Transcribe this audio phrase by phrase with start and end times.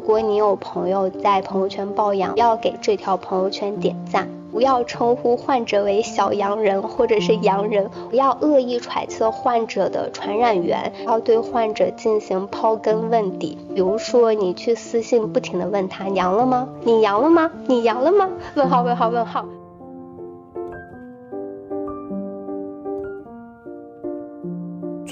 [0.00, 13.58] 如果你有朋友在朋友圈抱养，要给这条朋友圈点赞，不要称呼患者为小阳人或者是阳人，不要恶意揣测患者的传染源，要对患者进行刨根问底。
[13.74, 16.66] 比如说，你去私信不停的问他阳了吗？
[16.82, 17.50] 你阳了吗？
[17.66, 18.26] 你阳了吗？
[18.54, 19.44] 问号问号问号。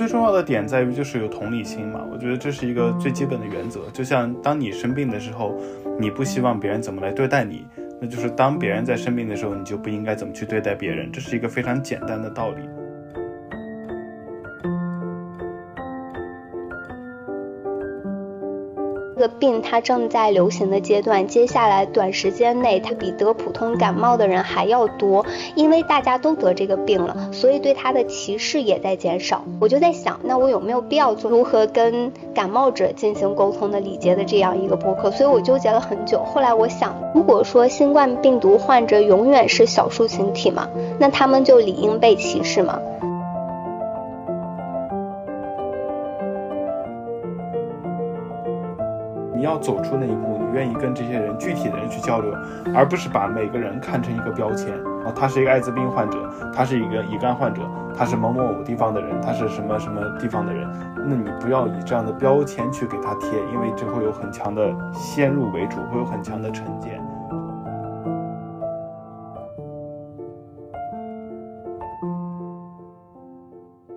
[0.09, 3.83] 重要的点在于就是有同理心嘛，我觉得这是一个最基本的原则。
[3.93, 5.55] 就像当你生病的时候，
[6.01, 7.67] 你不希望别人怎么来对待你，
[8.01, 11.13] 那就是当别人在生病的时候，你就不应该怎么去对待别人。
[11.13, 12.63] 这是一个非常简单的道理。
[19.19, 25.27] 这个病它正在流行的阶段，接下来短时间内它比得普通感冒的人还要多，
[25.57, 29.43] 因为大家都得这个病了，所以对它的歧视也在减少。
[29.61, 35.11] 我就在想，那我有没有必要做如何跟感冒者进行沟通的礼节的这样一个播客？
[35.11, 36.23] 所以我纠结了很久。
[36.25, 40.69] 后来我想，如果说新冠病毒患者永远是少数群体嘛，
[41.01, 42.79] 那他们就理应被歧视吗？
[49.39, 52.35] 你要走出那一步，你愿意跟这些人具体的人去交流，
[52.75, 54.75] 而不是把每个人看成一个标签。
[55.07, 57.63] 啊，他是一个艾滋病患者，他是一个乙肝患者，
[57.97, 60.69] 他是某某某地方的人，他是什么什么地方的人。
[61.07, 67.01] 那你不要以这样的标签去给他贴，因为这会有很强的先入为主，会有很强的成见。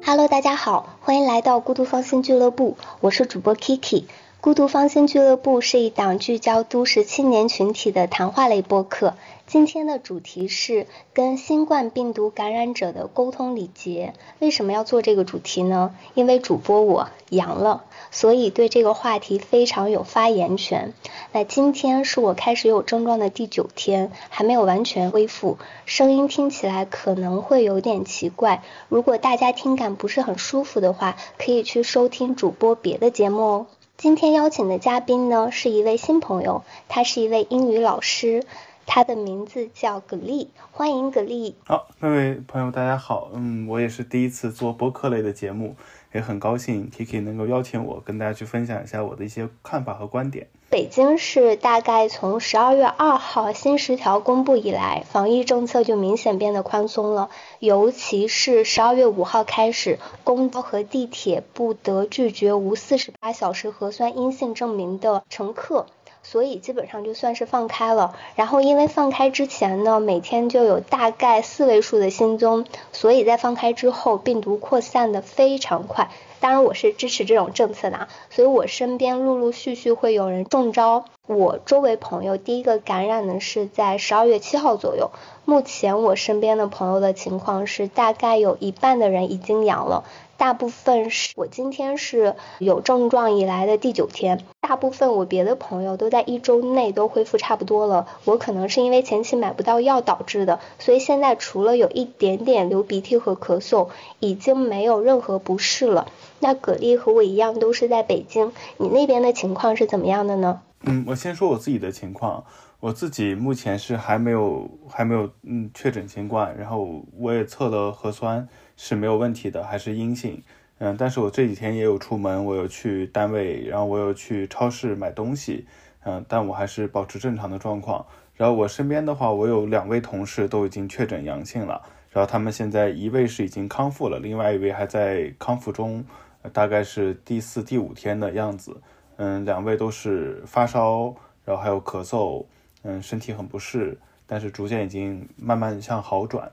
[0.05, 4.03] Hello，大家好，欢迎来到孤独芳心俱乐部，我是主播 Kiki。
[4.41, 9.13] 孤独芳心俱乐部是一档聚焦都市青年群体的谈话类播客。
[9.45, 14.15] 今天的主题是跟新冠病毒感染者的沟通礼节。
[14.39, 15.93] 为什么要做这个主题呢？
[16.15, 20.95] 因为主播我阳了，所以对这个话题非常有发言权。
[21.31, 28.63] 那今天是我开始有症状的第九天，还没有完全恢复，声音听起来可能会有点奇怪。
[28.89, 33.65] 如果大家听感不是很舒服的话，可以去收听主播别的节目哦。
[34.01, 38.43] 今天邀请的嘉宾呢，是一位新朋友，他是一位英语老师，
[38.87, 41.55] 他的名字叫葛丽，欢迎葛丽。
[41.67, 45.75] 好，各位朋友，大家好，嗯，我也是第一次做播客类的节目。
[46.13, 50.47] 也很高兴 Kiki 能够邀请我跟大家去分享一下我的一些看法和观点。
[50.69, 57.29] 北京市大概从十二月二号新十条公布以来，防疫政策就明显变得宽松了，
[57.59, 65.87] 尤其是十二月五号开始，公交和地铁不得拒绝无四十八小时核酸阴性证明的乘客。
[66.23, 76.09] 所以基本上就算是放开了，然后因为放开之前呢，每天就有大概四位数的新增，所以在放开之后，病毒扩散的非常快。
[76.39, 81.05] 当然我是支持这种政策的啊，所以我身边陆陆续续会有人中招。
[81.27, 85.11] 我周围朋友第一个感染的是在十二月七号左右，
[85.45, 90.03] 目前我身边的朋友的情况是大概有一半的人已经阳了。
[90.41, 106.07] 大部分是我今天是有症状以来的第九天，大部分我别的朋友都在一周内都恢复差不多了，我可能是因为前期买不到药导致的，所以现在除了有一点点流鼻涕和咳嗽，已经没有任何不适了。
[106.39, 110.61] 那葛丽和我一样都是在北京，你那边的情况是怎么样的呢？
[110.85, 112.43] 嗯，我先说我自己的情况，
[112.79, 118.49] 我自己目前是还没有还没有嗯确诊新冠，然后我也测了核酸。
[118.83, 120.41] 是没有问题的，还是阴性，
[120.79, 125.67] 嗯，但是我这几天也有出门，我有去单位，然后我有去超市买东西，
[126.03, 128.03] 嗯，但我还是保持正常的状况。
[128.35, 136.03] 然后我身边的话，我有两位同事都已经确诊阳性了，然后他们现在一位是已经康复了，另外一位还在康复中，
[136.51, 138.75] 大概是第四、第五天的样子，
[139.17, 141.13] 嗯，两位都是发烧，
[141.45, 142.43] 然后还有咳嗽，
[142.81, 146.51] 嗯，身体很不适，但是逐渐已经慢慢向好转。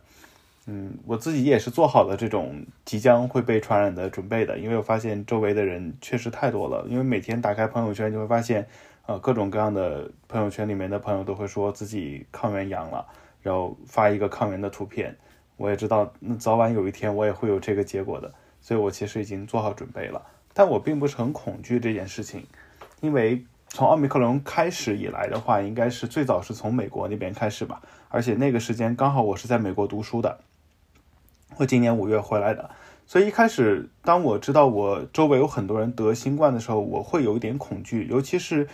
[0.70, 6.84] 嗯，我自己也是做好了这种即将会被传染的准备的，因为我发现周围的人确实太多了。
[6.90, 8.66] 因为每天打开朋友圈，就会发现，
[9.06, 13.06] 呃，各种各样的朋友圈里面的朋友都会说自己抗原阳了，
[13.40, 15.16] 然后发一个抗原的图片。
[15.56, 20.20] 我也知道，那早晚有一天我也会有这个结果的，所以我其实已经做好准备了。
[20.52, 22.46] 但我并不是很恐惧这件事情，
[23.00, 30.38] 因为从奥密克戎开始以来的话，应该是最早是从美国那边开始吧，而且那个时间刚好我是在美国读书的。
[31.58, 32.70] 我今年五月回来的，
[33.04, 38.68] 所以一开始当我知道我周围有很多人得新冠的时候，我会有一点恐惧，尤其是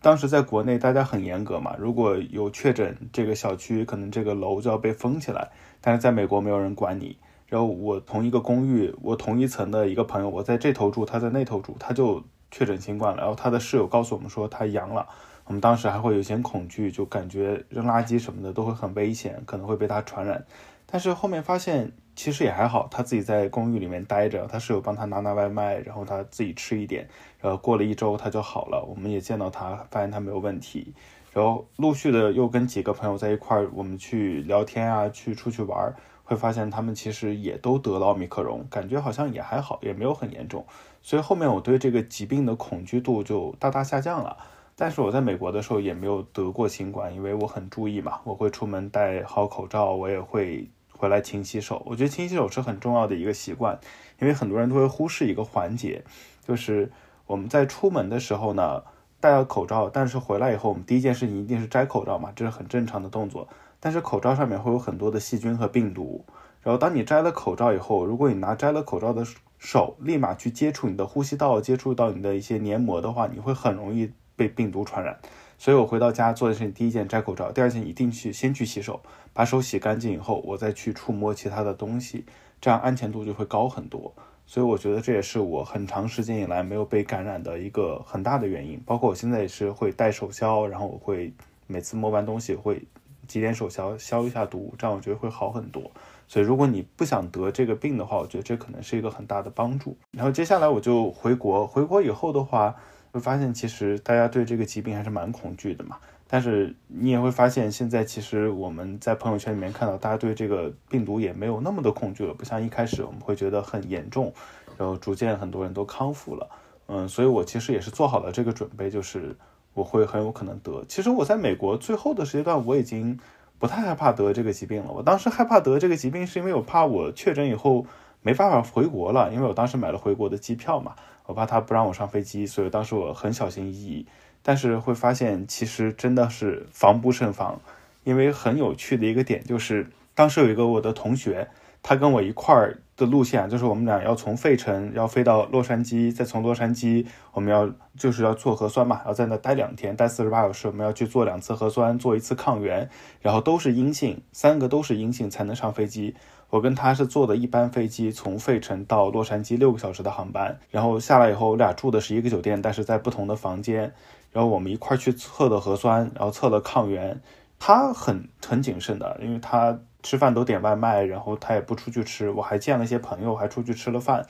[0.00, 5.50] 当时在国内大家很严格嘛，如果有确诊，这个小区可能这个楼就要被封起来，
[5.82, 7.18] 但是在美国没有人管你。
[7.46, 15.06] 然后我同一个公寓，我同一层的一个朋友，我在这头住，他在那头住，他就确诊新冠了，然后他的室友告诉我们说他阳了，
[15.44, 20.46] 我们当时还会有些恐惧，就感觉扔垃圾什么的都会很危险，可能会被他传染。
[20.92, 27.08] 但是后面发现其实也还好，他自己在公寓里面待着，他室友帮他拿拿外卖，然后他自己吃一点，
[27.40, 30.92] 然后过了一周他就好了，我们也见到他，发现他没有问题。
[31.32, 40.66] 然后陆续的又跟几个朋友在一块儿，我们去聊天啊，去出去玩，会发现他们其实也都得了奥密克戎，感觉好像也还好，也没有很严重。
[41.00, 44.36] 所以后面我对这个疾病的恐惧度就大大下降了。
[44.76, 50.68] 但是我在美国的时候也没有得过新冠，因为我很注意嘛，我会出门戴好口罩，我也会
[51.00, 51.82] 回来勤洗手。
[51.86, 53.78] 我觉得勤洗手是很重要的一个习惯，
[54.20, 56.04] 因为很多人都会忽视一个环节，
[56.46, 56.92] 就是
[57.26, 58.82] 我们在出门的时候呢。
[59.22, 63.46] 戴了口罩，但是回来以后，我们第一件事情一定是摘口罩嘛，这是很正常的动作。
[63.78, 66.24] 但是口罩上面会有很多的细菌和病毒，
[66.62, 69.26] 然后当你摘了口罩以后，如果你拿摘了口罩的
[69.58, 75.18] 手立马去接触你的呼吸道，接触到你的一些黏膜的话，你会很容易被病毒传染。
[75.58, 79.02] 所以我回到家做的事情，第一件摘口罩，第二件一定去先去洗手，
[79.32, 82.24] 把手洗干净以后，我再去触摸其他的东西，
[82.60, 84.12] 这样安全度就会高很多。
[84.46, 88.82] 所以我觉得这也是我很长时间以来没有被感染的一个很大的原因。
[88.84, 91.32] 包括我现在也是会戴手消，然后我会
[91.68, 92.82] 每次摸完东西会
[93.28, 95.88] 挤点手消消一下毒，这样我觉得会好很多。
[96.26, 99.96] 所以如果你不想得这个病的话，我觉得这可能是一个很大的帮助。
[100.10, 102.74] 然后接下来我就回国，回国以后的话，
[103.12, 105.96] 会发现其实大家对这个疾病还是蛮恐惧的嘛。
[106.32, 114.32] 但是你也会发现，现在其实我们在朋友圈里面看到，大家对这个病毒也没有那么的恐惧了，不像一开始我们会觉得很严重，
[114.78, 116.48] 然后逐渐很多人都康复了。
[116.86, 119.36] 嗯，所以我其实也是做好了这个准备，就是
[119.74, 120.84] 我会很有可能得。
[120.86, 123.18] 其实我在美国最后的时间段，我已经
[123.58, 124.92] 不太害怕得这个疾病了。
[124.92, 127.84] 我当时害怕得这个疾病，是因为我怕我确诊以后
[128.22, 130.94] 没办法回国了，因为我当时买了回国的机票嘛，
[131.26, 134.06] 我怕他不让我上飞机，所以当时我很小心翼翼。
[134.42, 137.60] 但是会发现，其实真的是防不胜防，
[138.04, 141.48] 因为很有趣的一个点就是，当时有一个我的同学，
[141.82, 152.88] 他跟我一块儿的路线，就是我们俩要从费城要飞到洛杉矶，再从洛杉矶我们要就是要做核酸嘛，要在那待两天，待四十八小时，我们要去做两次核酸，做一次抗原，
[153.20, 156.14] 然后都是阴性，三个都是阴性才能上飞机。
[156.50, 163.92] 我跟他是坐的一班飞机，从费城到洛杉矶六个小时的航班，然后下来以后，我俩住的是一个酒店，但是在不同的房间。
[164.32, 167.20] 然后我们一块去测的核酸，然后测的抗原。
[167.62, 172.30] 他很很谨慎的，因为他吃饭都点外卖，然后他也不出去吃。
[172.30, 174.24] 我还见了一些朋友，还出去吃了饭。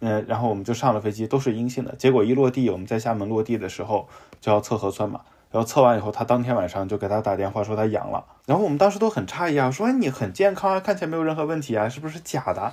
[0.00, 1.94] 嗯，然后我们就上了飞机，都是阴性的。
[1.96, 4.08] 结果一落地，我们在厦门落地的时候
[4.40, 5.20] 就要测核酸嘛。
[5.50, 8.24] 然后测完以后，他当天晚上就给他打电话说他阳了。
[8.46, 12.72] 然后我们当时都很诧异啊，说你很健康啊，看起来没有任何问题啊，是不是假的？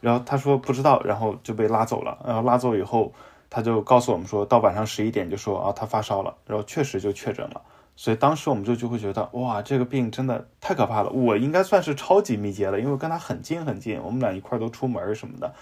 [0.00, 2.16] 然后他说不知道，然后就被拉走了。
[2.24, 3.12] 然后拉走以后。
[3.50, 7.60] 他就告诉我们说，到晚上十一点就说啊，他发烧了，然后确实就确诊了。
[7.96, 11.10] 所以当时我们就就会觉得，哇，这个病真的太可怕了。
[11.10, 15.52] 我应该算是超级密接了，因为跟他很近很近，我们俩一块都出门什么的。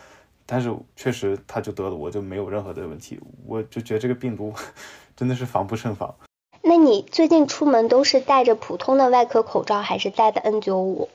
[0.46, 3.18] 但是确实他就得了，我就没有任何的问题。
[3.46, 4.52] 我就觉得这个病毒
[5.16, 6.14] 真的是防不胜防。
[6.62, 11.08] 那你最近出门都是戴着普通的外科口罩，还是戴的 N95？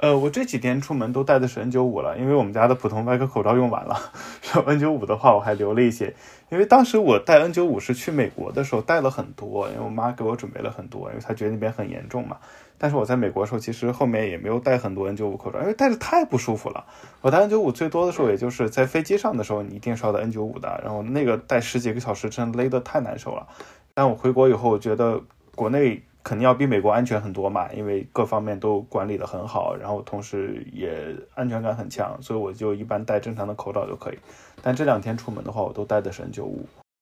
[0.00, 3.96] 呃，我这几天出门都戴的是 N95 了，因为我们家的普通外科口罩用完了。
[4.52, 6.14] 然后 N95 的话，我还留了一些，
[6.50, 12.36] 因为当时我戴 N95 是去美国的时候戴了很多，因为我妈给我准备了很多，因为她觉得那边很严重嘛。
[12.76, 16.84] 但是我在美国的时候，其实后面也没有戴很多 N95 口罩，因为戴着太不舒服了。
[17.20, 23.46] 我戴 N95 最多的时候，也就是在飞机上的时候，你一定是要戴 N95 的，然后那个戴十几个小时，真勒得太难受了。
[23.94, 25.22] 但我回国以后，我觉得
[25.54, 26.02] 国内。
[26.24, 34.18] 肯定要比美国安全很多嘛，因为各方面都管理的很好，然后同时也安全感很强，所以我就一般戴正常的口罩就可以。
[34.62, 36.50] 但这两天出门的话，我都戴的是 N95。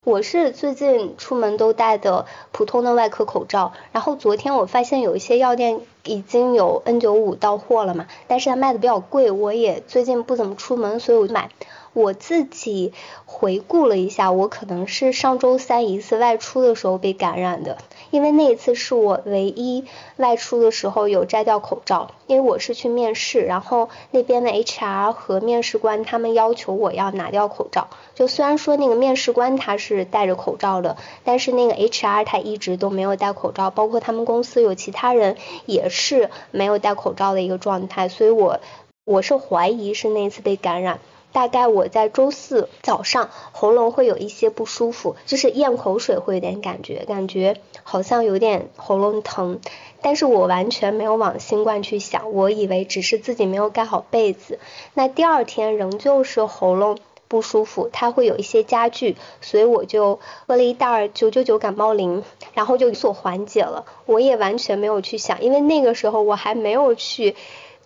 [0.05, 11.49] 我是最近出门都戴的普通的外科口罩，然后昨天我发现有一些药店已经有 N95 到货了嘛，但是它卖的比较贵，我也最近不怎么出门，所以我就买。
[11.93, 12.91] 我自己
[13.25, 17.77] 回顾了一下，我可能是上周三一次外出的时候被感染的。
[18.09, 19.85] 因为那一次是我唯一
[20.17, 27.87] 外出的时候有摘掉口罩，因为我是去面试，然后那边的 HR 和面试官他们要求我要拿掉口罩。
[28.13, 38.59] 就虽然说那个面试官他是戴着口罩的，但是那个 HR 他一直都没有戴口罩，包括他们公司有其他人也是没有戴口罩的一个状态，所以我
[39.05, 40.99] 我是怀疑是那次被感染。
[41.33, 49.59] 大概我在周四早上喉咙会有一些不舒服，就是咽口水会有点感觉，感觉好像有点喉咙疼，
[50.01, 54.59] 但是我完全没有往新冠去想，我以为只是自己没有盖好被子。
[54.93, 56.97] 那第二天仍旧是喉咙。
[57.29, 62.23] 不舒服，它会有一些加剧，所以我就喝了一袋九九九感冒灵，
[62.53, 63.85] 然后就有所缓解了。
[64.05, 67.35] 我也完全没有去想，因为那个时候我还没有去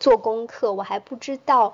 [0.01, 1.73] 做功课，我还不知道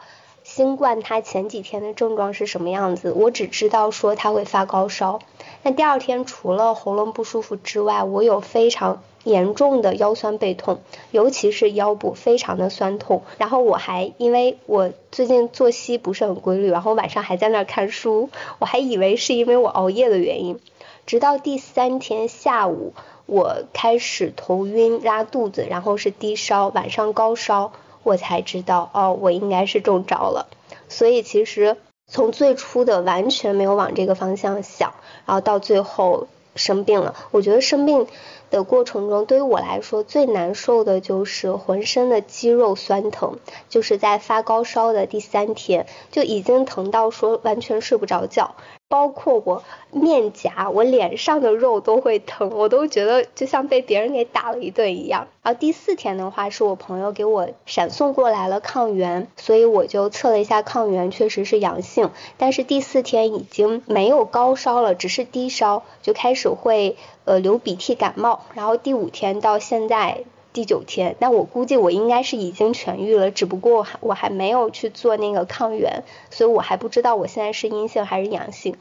[0.55, 5.17] 新冠它前几天的症状是什么样子，我只知道说它会发高烧。
[5.63, 9.01] 那第二天除了喉咙不舒服之外，我有非常。
[9.23, 10.81] 严重的腰酸背痛，
[11.11, 13.23] 尤其是腰部非常的酸痛。
[13.37, 18.29] 然后我还因为我最近作息不是很规律，然后晚上还在那看书，
[18.59, 20.59] 我还以为是因为我熬夜的原因。
[21.05, 22.93] 直到第三天下午，
[23.25, 27.71] 我开始头晕、拉肚子，然后是低烧，晚上高烧，
[28.03, 30.47] 我才知道哦，我应该是中招了。
[30.89, 34.93] 所以其实从最初的完全没有往这个方向想，
[35.25, 38.07] 然后到最后生病了，我觉得生病。
[38.53, 48.55] 的过程中，对于我来说最难受的就是浑身的肌肉酸疼，就是在发高烧的第三天就已经疼到说完全睡不着觉。
[48.89, 55.27] 包括我面颊、我脸上的肉都会疼，我都觉得就像被别人给打了一顿一样。
[55.41, 62.11] 然后第四天的话，是我朋友给我闪送过来了抗原，所以我就测了一下抗原，确实是阳性。
[62.37, 66.95] 但是第四天已经没有高烧了，只是低烧，就开始会
[67.25, 68.45] 呃流鼻涕、感冒。
[68.53, 70.23] 然后第五天到现在。
[70.53, 78.75] 第九天，那我估计我应该是已经痊愈了，只不过我还没有去做那个抗原，所以我还不知道我现在是阴性还是阳性。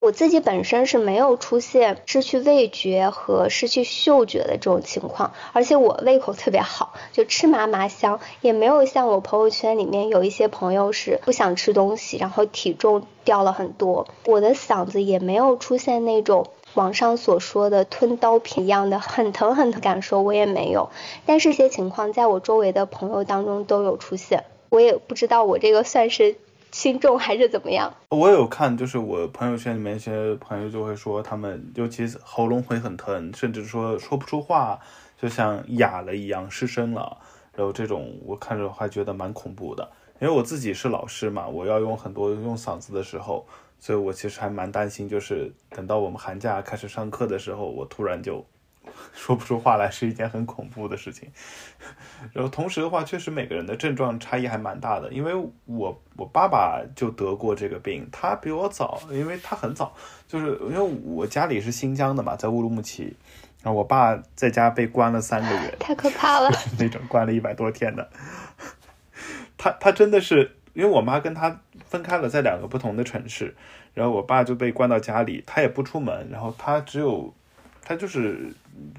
[0.00, 14.08] 我自己本身是没有出现失去味觉和失去嗅觉的这种情况，而且我胃口特别好，就吃嘛嘛香，也没有像我朋友圈里面有一些朋友是不想吃东西，然后体重掉了很多。
[14.24, 16.46] 我的嗓子也没有出现那种。
[16.78, 20.90] 网上所说的吞刀片一样的很疼很疼感受我也没有，
[21.26, 26.36] 但是些情况在我周围的朋友当中都有出现，我也不知道我这个算是
[26.70, 27.92] 轻重还是怎么样。
[28.10, 34.78] 我有看，就是我朋友圈里面一些朋友就会说，他们尤其喉咙会很疼，甚至说说不出话，
[35.20, 37.16] 就像哑了一样失声了。
[37.56, 43.44] 然后这种我看着还觉得蛮恐怖的，因为我自己是老师嘛，我要用很多用嗓子的时候。
[43.80, 48.44] 所以我其实还蛮担心，就是等到我们寒假开始上课的时候，我突然就
[49.14, 51.30] 说不出话来，是一件很恐怖的事情。
[52.32, 55.32] 然后同时的话，确实每个人的症状差异还蛮大的，因为
[55.66, 59.94] 我我爸爸就得过这个病，他比我早，因为他很早，
[60.26, 63.16] 就是因为我家里是新疆的嘛，在乌鲁木齐，
[63.62, 68.10] 然后我爸在家被关了三个月，太可怕了， 那种关了一百多天的，
[69.56, 70.56] 他他真的是。
[70.74, 73.54] 因为我妈跟他分开了，在两个不同的城市，
[73.94, 77.34] 然后我爸就被关到家里，他也不出门，然后他只有，
[77.82, 78.52] 他就是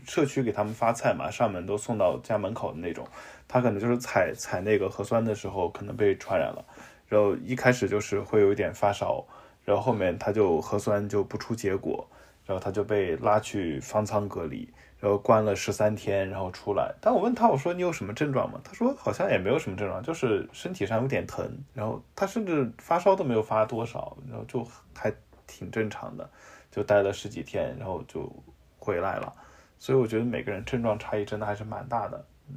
[0.06, 3.08] 社区给他们发菜嘛，上门都送到家门口的那种，
[3.48, 6.66] 他可能就是采采那个核酸的时候可能被传染了，
[7.08, 9.24] 然后一开始就是会有一点发烧，
[9.64, 12.08] 然后后面他就核酸就不出结果，
[12.46, 14.68] 然后他就被拉去方舱隔离。
[15.00, 16.94] 然后关了十三天，然后出来。
[17.00, 18.60] 但我问他，我说你有什么症状吗？
[18.64, 21.50] 他说好像也没有什么症状，就是身体上有点疼。
[21.74, 25.14] 然后他甚至发烧都没有发多少，然后就还
[25.48, 26.30] 挺正常的，
[26.70, 28.30] 就待了十几天，然后就
[28.78, 29.34] 回来了。
[29.78, 32.26] 所以我觉得每个人症状差异真的还是蛮大的。
[32.50, 32.56] 嗯，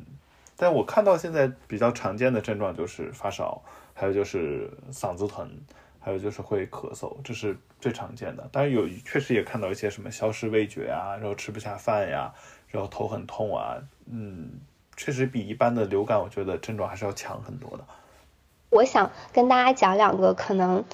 [0.56, 3.62] 但我看到现在比较常见的症状就是发烧，
[3.94, 5.48] 还有就是嗓子疼。
[6.04, 8.48] 还有就是会咳嗽，这是最常见的。
[8.50, 12.34] 当然有，确实也看到一些什么消失味觉啊，然后吃不下饭呀，
[12.68, 13.76] 然后头很痛啊，
[14.10, 14.50] 嗯，
[14.96, 17.84] 确实比一般的流感，我觉得症状还是要强很多的。
[18.70, 20.84] 我想跟大家讲两个可能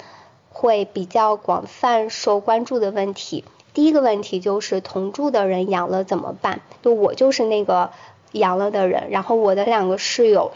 [0.49, 3.43] 会比较广泛受关注的问题。
[3.73, 6.61] 第一个问题就是同住的人阳了怎么办？
[6.81, 7.91] 就我就是那个
[8.33, 10.51] 阳了的人，然后我的两个室友。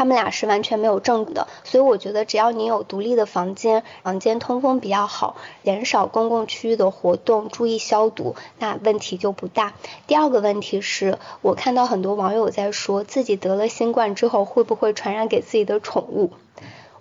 [0.00, 9.74] 他们俩是完全没有症的，所以我觉得只要你有独立的房间，房间通风比较好，减少公共区域的活动，注意消毒，那问题就不大。
[10.06, 16.30] 第二个问题是我看到很多网友在说自己得了新冠之后会不会传染给自己的宠物。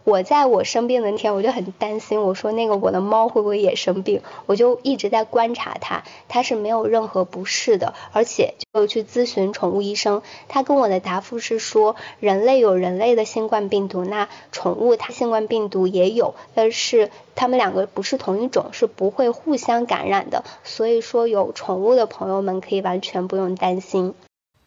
[0.09, 4.23] 我在我生病的那天，我就很担心，我说那个我的猫会不会也生病？
[4.47, 24.15] 我就一直在观察它，它是没有任何不适的，而且就去咨询宠物医生，他跟我的答复是说，人类有人类的新冠病毒，那宠物它新冠病毒也有，但是它们两个不是同一种，是不会互相感染的，所以说有宠物的朋友们可以完全不用担心。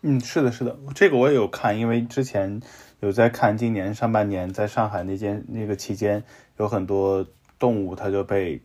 [0.03, 2.63] 嗯，是的，是的，这个我也有看，因为之前。
[3.03, 6.23] 有在看今年上半年在上海那间那个期间，
[6.57, 7.27] 有很多
[7.59, 8.63] 动物它就被，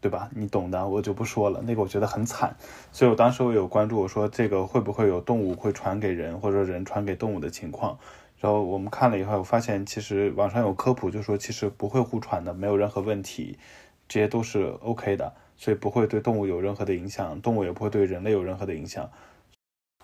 [0.00, 0.30] 对吧？
[0.36, 1.60] 你懂的，我就不说了。
[1.66, 2.54] 那个我觉得很惨，
[2.92, 7.98] 所以我当时我有关注，我说这个会不会有动物会传给人，或者人传给动物的情况？
[8.38, 13.58] 然后我们看了以后，发现其实网上有科普，就说其实不会互传的，没有任何问题，
[14.06, 19.10] 这些都是 OK 的，所以不会对动物有任何的影响，动物也不会对人类有任何的影响。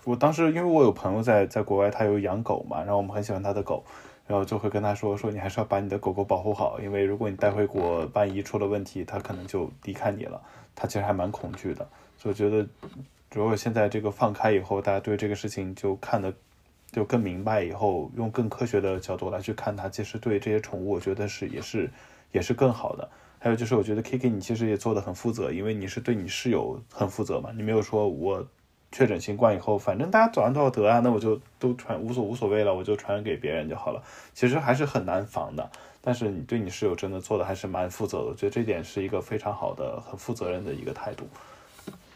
[0.07, 3.83] 我当时因为我有朋友在在国外，他有养狗嘛，然后我们很喜欢他的狗，
[4.25, 10.41] 然后就会跟他说说你还是要把你的狗狗保护好，因为如果你带回国，万一出了问题，它可能就离开你了。
[10.73, 11.85] 他其实还蛮恐惧的，
[12.17, 12.65] 所以我觉得
[13.33, 16.33] 如果现在这个放开以后，大家对这个事情就看得。
[16.89, 21.91] 就更明白以后，用更科学的角度来去看它，其实对这些宠物，我觉得是也是
[22.31, 23.07] 也是更好的。
[23.39, 28.43] 还有就是，我觉得 K K 你其实也做的很负责，因为你是对你室友很负责嘛，你没有说我
[28.91, 34.01] 确诊新冠以后，反正大家早上都要得啊，那我就都传无所无所谓了，我就传染给别人就好了。
[34.33, 35.69] 其实还是很难防的，
[36.01, 41.27] 但是你对你室友真的做的还是蛮负责的，我觉得这点是一个非常好的、很负责任的一个态度。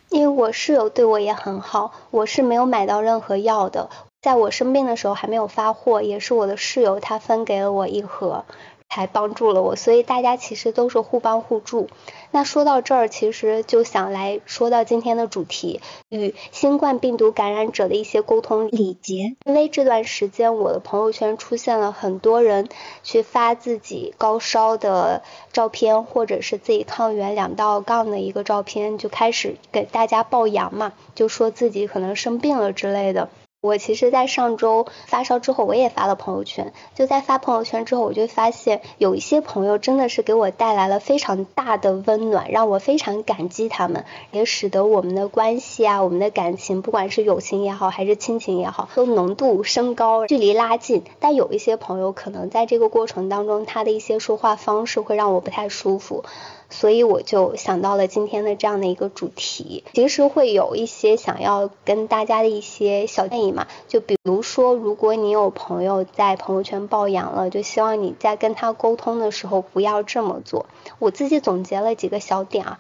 [0.10, 3.90] 因为我室友对我也很好，我是没有买到任何药的。
[4.22, 8.46] 在我生病的时候还没有发货，也是我的室友他分给了我一盒，
[8.92, 9.76] 才帮助了我。
[9.76, 11.88] 所以大家其实都是互帮互助。
[12.34, 19.36] 那说到这儿，其实就想来说到今天的主题，与新冠病毒感染者的一些沟通礼节。
[19.46, 22.70] 因为这段时间我的朋友圈出现了很多人
[23.04, 33.28] 去发自己高烧的照片，或者是自己抗原两道杠的一个照片，就开始给大家报阳嘛，就说自己可能生病了之类的。
[33.62, 36.74] 我其实，在上周发烧之后，我也发了朋友圈。
[36.96, 51.04] 就在发朋友圈之后，我就发现有一些朋友真的是给我带来了非常大的温暖，让我非常感激他们，也使得我们的关系啊，我们的感情，不管是友情也好，还是亲情也好，都浓度升高，距离拉近。
[51.20, 56.26] 但有一些朋友可能在这个过程当中，他的一些说话方式会让我不太舒服。
[56.72, 70.66] 所以我就想到了今天的这样的一个主题，其实会有一些想要跟大家的一些小建议嘛，就比如说，如果你有朋友在朋友圈爆阳了，就希望你在跟他沟通的时候不要这么做。
[70.98, 72.80] 我自己总结了几个小点啊，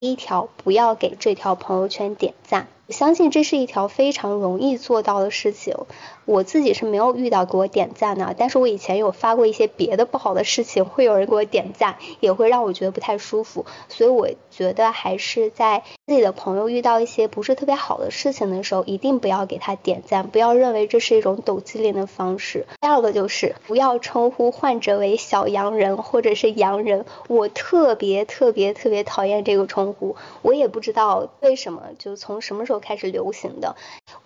[0.00, 2.68] 第一条，不要给这条朋友圈点赞。
[2.88, 5.76] 我相信这是一条非常容易做到的事情，
[6.24, 22.66] 我自己是没有遇到给我点赞的，但是我以前有发过一些别的不好的事情，会有人给我点赞，也会让我觉得不太舒服，所以我觉得还是在自己的朋友遇到一些不是特别好的事情的时候，一定不要给他点赞，不要认为这是一种抖机灵的方式。
[22.80, 32.77] 第二个就是不要称呼患者为小洋人或者是洋人，我特别特别特别讨厌这个称呼，我也不知道为什么，就从什么时候。
[32.78, 33.76] 开始流行的，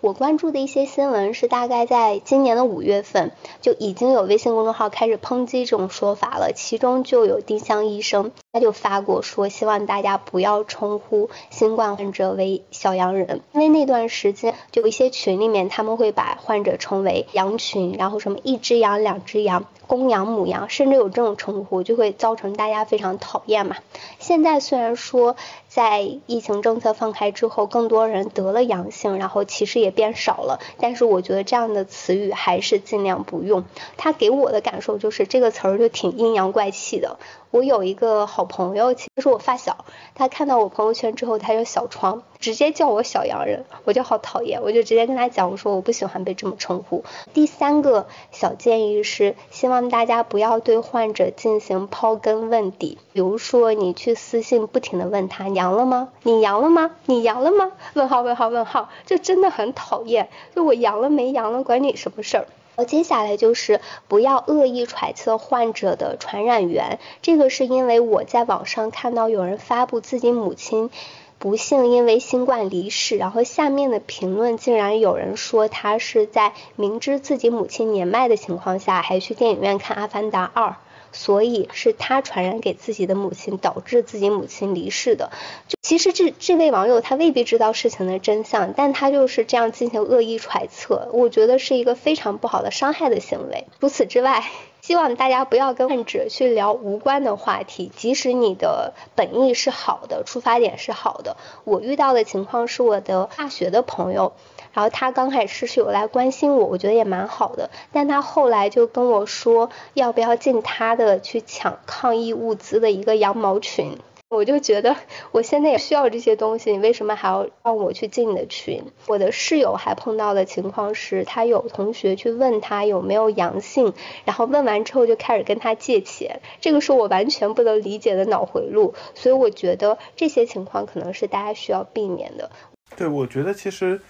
[0.01, 19.65] 我关注的一些新闻是大概在今年的五月份就已经有微信公众号开始抨击这种说法了，其中就有丁香医生，他就发过说希望大家不要称呼新冠患者为小洋人，因为那段时间就一些群里面他们会把患者称为羊群，然后什么一只羊、两只羊。
[19.85, 23.75] 公羊、母羊，甚至有这种称呼，就会造成大家非常讨厌嘛。
[24.23, 25.35] 现在虽然说
[25.67, 33.65] 在疫情政策放开之后，更多人得了阳性，然后其实也变少了，但是我觉得这样的词语还是尽量不用。
[33.97, 37.19] 它给我的感受就是这个词儿就挺阴阳怪气的。
[37.53, 39.85] 我有一个好朋友，其实是我发小，
[40.15, 47.05] 他看到我朋友圈之后，他有小窗，直接叫我小洋人，我就好讨厌，我就直接跟他讲，我说我不喜欢被这么称呼。
[47.31, 56.09] 第三个小建议是，希望大家不要对患者进行刨根问底，比如说你去私信不停的问他阳了吗？
[56.23, 56.89] 你阳了吗？
[57.05, 57.71] 你阳了吗？
[57.93, 62.47] 问号问号问号，就真的很讨厌，就我阳了没阳了，管你什么事儿。
[62.75, 70.89] 而接下来就是不要恶意揣测患者的传染源，这个是因为我在网上看到有人发布自己母亲
[71.37, 80.69] 不幸因为新冠离世，然后下面的评论竟然有人说他是在明知自己母亲年迈的情况下还去电影院看《阿凡达二》。
[81.13, 85.31] 所以是他传染给自己的母亲，导致自己母亲离世的。
[85.67, 93.65] 就其实这这位网友他未必知道事情的真相，但他就是这样进行恶意揣测，我觉得是一个非常不好的伤害的行为。
[93.79, 94.43] 除此之外，
[94.81, 101.37] 希望大家不要跟患者去聊无关的话题，即使你的本意是好的，出发点是好的。
[101.63, 104.33] 我遇到的情况是我的大学的朋友。
[104.73, 107.69] 然后他刚开始是有来关心我，我觉得也蛮好的。
[107.91, 113.97] 但他后来就跟我说，要不要进他的去抢抗疫物资的一个羊毛群？
[114.29, 114.95] 我就觉得
[115.31, 118.83] 我现在也需要这些东西，你为什么还要让我去进你的群？
[119.05, 123.93] 我的室友还碰到的情况是，他有同学去问他有没有阳性，
[124.25, 128.95] 然后问完之后就开始跟他借钱，这个是我完全不能理解的脑回路。
[129.13, 132.49] 所以我觉得这些情况可能是大家需要避免的。
[132.97, 134.01] 对，我觉得其实。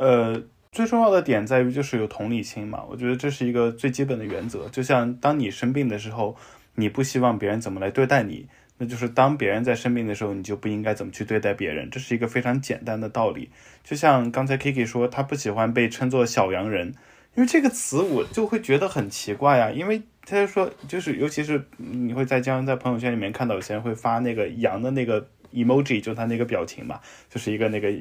[0.00, 4.66] 呃，最重要的点在于就是有同理心嘛，我觉得这是一个最基本的原则。
[4.70, 6.34] 就像当你生病的时候，
[6.76, 11.90] 你不希望别人怎么来对待你，那就是当别人在生病的时候，你就不应该怎么去对待别人。
[11.90, 13.50] 这是一个非常简单的道理。
[13.84, 16.94] 就像刚才 Kiki 说，他不喜欢被称作小洋人，
[17.34, 19.70] 因为这个词我就会觉得很奇怪呀。
[19.70, 27.92] 因为他就说，就是尤其是你会在将在朋友圈里面看到有些人会发那个羊的那个 emoji，就他那个表情嘛，就是一个那个。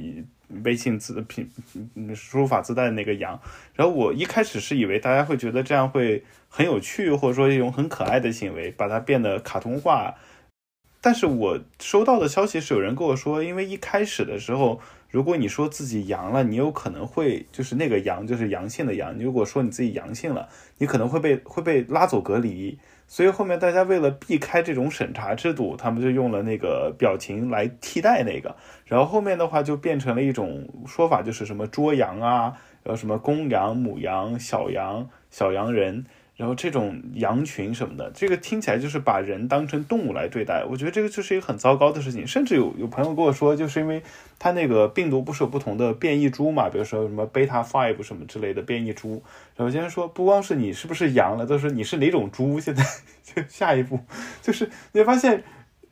[0.64, 1.48] 微信自拼
[2.16, 3.40] 输入法自带的那个羊，
[3.76, 10.16] 然后我一开始是以为大家会觉得这样会很有趣，或者说一种很可爱的行为，把它变得卡通化。
[11.02, 14.82] 但是我收到的消息是有人跟我说，因为一开始的时候，
[15.12, 22.80] 如果你说自己阳了，你有可能会就是那个阳就是阳性的阳，你如果说你自己阳性了，你可能会被会被拉走隔离。
[23.12, 28.56] 所以后面大家为了避开这种审查制度，他们就用了那个表情来替代那个。
[28.86, 36.06] 然后后面的话就变成了一种说法，就是什么捉羊啊，然后什么公羊、母羊、小羊、小羊人。
[36.40, 42.26] 然后这种羊群什么的，这个听起来就是把人当成动物来对待，我觉得这个就是一个很糟糕的事情。
[42.26, 44.02] 甚至有有朋友跟我说，就是因为
[44.40, 49.22] 他那个病毒不是有不同的变异株嘛，比如说什么贝塔 five 什么之类的变异株。
[49.58, 52.58] 然后先说，不光是你是不是羊了，都是你是哪种猪。
[52.58, 52.86] 现在
[53.22, 54.00] 就下一步
[54.42, 55.44] 就是你会发现。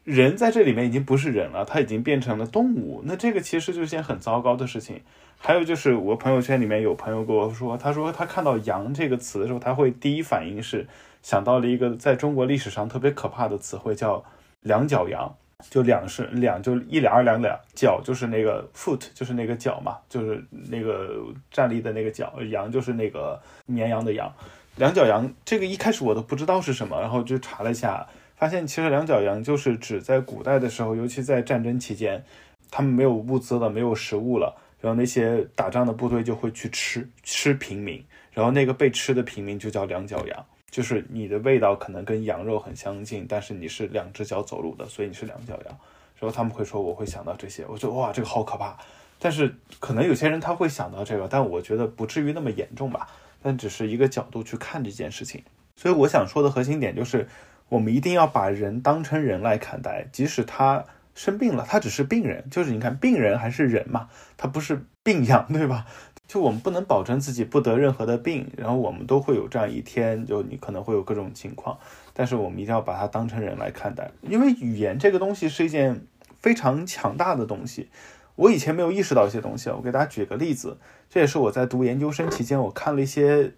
[0.08, 3.02] 人在这里面已经不是人了，他已经变成了动物。
[3.04, 5.02] 那这个其实就是件很糟糕的事情。
[5.38, 10.88] 还有就是我朋友圈里面有朋友跟我说，他说他看到“羊”这个词的时候，他会第一反应是
[11.22, 14.24] 想到了一个在中国历史上特别可怕的词汇，叫
[14.64, 15.36] “两脚羊”。
[15.70, 21.18] 就两是两，就一两二两两脚，就是那个 foot，就是那个脚嘛，就是那个
[21.52, 22.34] 站立的那个脚。
[22.50, 24.32] 羊就是那个绵羊的羊。
[24.78, 28.08] 两脚羊这个一开始我都不知道是什么，然后就查了一下。
[28.38, 32.24] 发现其实两脚羊就是指在古代的时候，尤其在战争期间，
[32.70, 45.78] 他们没有物资了，没有食物了，然后那些打仗的部队就会去吃吃平民，然后那个被吃的平民就叫两脚羊，就是你的味道可能跟羊肉很相近，但是你是两只脚走路的，所以你是两脚羊。
[46.20, 48.78] 然后他们会说我会想到这些，我觉得哇这个好可怕。
[49.18, 53.10] 但是可能有些人他会想到这个，但我觉得不至于那么严重吧。
[53.42, 55.44] 但只是一个角度去看这件事情。
[55.76, 57.28] 所以我想说的核心点就是。
[57.70, 65.86] 我们一定要把人当成人来看待，即使他生病了，他只是病人，就是你看病人还是人嘛，他不是病样，对吧？
[66.28, 71.78] 就我们不能保证自己不得任何的病，然后我们都会有这样一天，就你可能会有各种情况，
[72.14, 76.02] 但是我们一定要把它当成人来看待，因为语言这个东西是一件
[76.40, 77.90] 非常强大的东西。
[78.36, 80.78] 我以前没有意识到一些东西，我给大家举个例子，
[81.10, 83.54] 这也是我在读研究生期间，我看了一些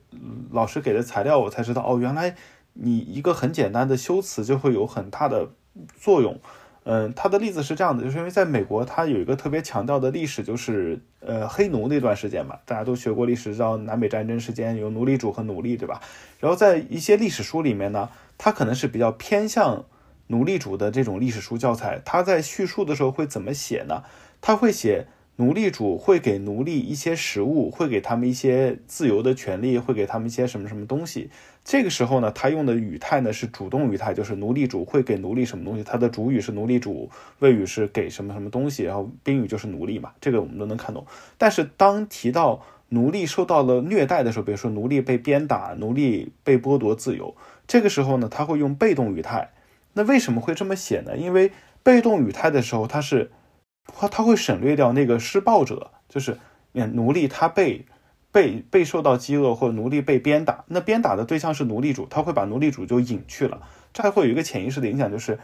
[0.51, 2.35] 老师给的材料，我才知道哦，原来。
[2.81, 5.49] 你一个很简单的修辞就会有很大的
[5.99, 6.39] 作用，
[6.83, 15.99] 嗯，他的例子是这样的，就是因为在美国，他有一个特别强调的历史，就是呃黑奴那段时间嘛，大家都学过历史，知道南北战争时间有奴隶主和奴隶，对吧？
[16.39, 19.85] 然后在一些历史书里面呢，他可能是比较偏向
[20.27, 24.03] 奴隶主的这种历史书教材，他在叙述的时候会怎么写呢？
[24.39, 25.07] 他会写。
[25.39, 31.29] 奴隶主会给奴隶一些食物，会给他们一些自由的权利，会给他们一些什么什么东西。
[31.63, 35.83] 这个时候呢，他用的语态呢是主动语态，就是奴隶主会给奴隶什么东西。
[35.85, 41.05] 他的主语是奴隶主，谓语是给什么什么东西，然后宾语就是奴隶嘛，这个我们都能看懂。
[41.37, 47.33] 但是当提到奴隶受到了虐待的时候，比如说奴隶被鞭打，奴隶被剥夺自由，
[47.65, 49.51] 这个时候呢，他会用被动语态。
[49.93, 51.15] 那为什么会这么写呢？
[51.15, 53.31] 因为被动语态的时候，它是。
[53.97, 56.37] 他他会省略掉那个施暴者，就是
[56.71, 57.85] 奴隶，他被
[58.31, 63.61] 被被受到饥饿或者奴隶被鞭打，那鞭打的对象是奴隶主，他会把奴隶主就隐去了。
[63.91, 65.39] 这还会有一个潜意识的影响，就是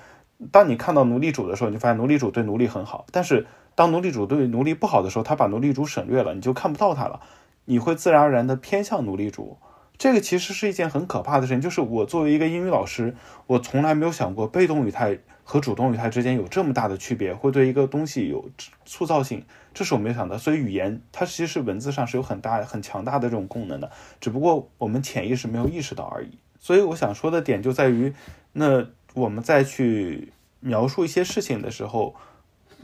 [0.52, 7.22] 当你看到奴隶主的时候，你就发现奴隶主对奴隶很好；但是当奴隶主对奴隶不好的时候，他把奴隶主省略了，你就看不到他了，
[7.66, 9.58] 你会自然而然的偏向奴隶主。
[9.98, 13.16] 这个其实是一件很可怕的事情，就是我作为一个英语老师，
[13.48, 15.20] 我从来没有想过被动语态。
[15.48, 18.50] 和主动语态之间有这么大的区别，会对一个东西有
[18.84, 20.40] 塑造性，这是我没想到。
[20.40, 26.40] 所以语言它其实是文字上是有很大很强大的这种功能的，只不过我们潜意识没有意识到而已。
[26.60, 28.12] 所以我想说的点就在于，
[28.54, 32.16] 那我们再去描述一些事情的时候，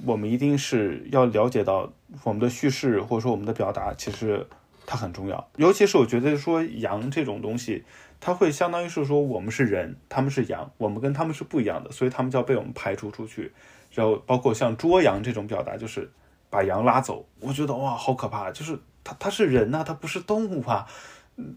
[0.06, 1.92] 我们一定是要了解到
[2.24, 4.46] 我们的叙事或者说我们的表达，其实
[4.86, 5.50] 它很重要。
[5.58, 7.84] 尤其是我觉得说羊这种东西。
[8.22, 13.52] 他会相当于是说，我们是人，他们是羊，我们跟他们是不一样的，所以他们就要被我们排除出去。
[13.92, 16.10] 然后包括像捉羊这种表达，就是
[16.50, 17.28] 把羊拉走。
[17.42, 18.50] 我觉得哇，好可怕！
[18.52, 20.88] 就是他他是人呐，他不是动物啊。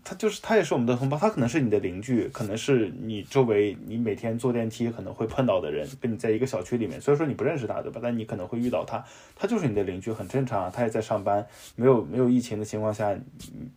[0.03, 8.01] 他就是他也是我们的同胞，他可能是你的邻居，可能是你周围你每天坐电梯可能会碰到的人，跟你在一个小区里面，所以说你不认识他，对吧？
[8.03, 9.05] 但你可能会遇到他，
[9.37, 10.73] 他就是你的邻居，很正常啊。
[10.75, 11.45] 他也在上班，
[11.77, 13.15] 没有没有疫情的情况下，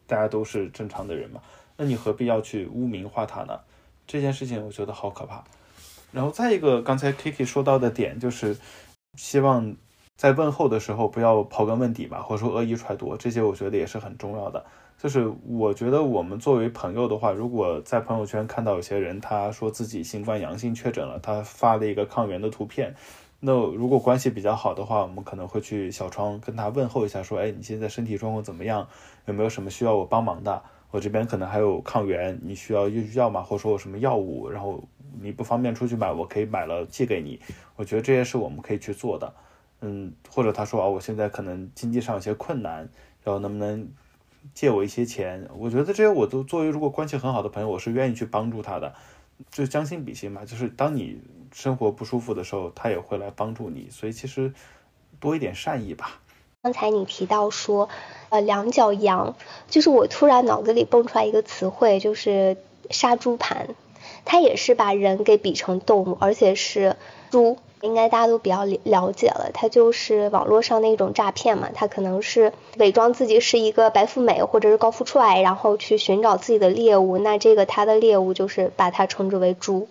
[0.06, 1.41] 大家都是正常的人嘛。
[1.78, 3.60] 那你何必要去污名化他呢？
[4.06, 5.44] 这件事情我觉得好可怕。
[6.12, 8.58] 然后再一个，刚才 Kiki 说到的点就是，
[9.16, 9.76] 希望
[10.16, 14.66] 在问候的时候不要刨根问底吧，或者说恶意揣度，这些我觉得也是很重要的。
[14.98, 22.96] 就是我觉得我们作为朋友的话，如果在朋友圈看到有些人他说自己新冠阳性确诊了，他发了一个抗原的图片，
[23.42, 28.88] 那如果关系比较好的话，我们可能会去小窗跟他问候一下，说，哎，你现在身体状况怎么样？
[29.26, 30.63] 有没有什么需要我帮忙的？
[30.91, 33.41] 我这边可能还有抗原，你需要用药吗？
[33.41, 34.84] 或者说有什么药物，然后
[35.21, 37.39] 你不方便出去买，我可以买了寄给你。
[37.76, 39.34] 我觉得这些是我们可以去做的。
[39.82, 42.89] 嗯，或者他说啊，我现在可能经济上有些困难，
[43.23, 43.88] 然后能不能？
[44.54, 48.93] 借我一些钱，我觉得这些我都作为如果关系很好的朋友，我是愿意去帮助他的，
[49.52, 50.45] 就将心比心嘛。
[50.45, 51.19] 就是当你
[51.52, 54.54] 生活不舒服的时候，他也会来帮助你，所以其实
[55.19, 56.21] 多一点善意吧。
[56.67, 57.88] 刚才你提到说，
[58.27, 59.36] 呃，两脚羊，
[59.69, 62.58] 就是我突然脑子里蹦出来一个词汇，就是
[62.89, 63.69] 杀猪盘，
[64.25, 66.97] 它也是把人给比成动物，而且是
[67.32, 67.58] 猪。
[67.80, 79.88] 应该大家都比较了解了，它就是网络上那种诈骗嘛，它可能是伪装自己是一个白富美或者是高富帅，然后去寻找自己的猎物，那这个他的猎物就是把它称之为猪。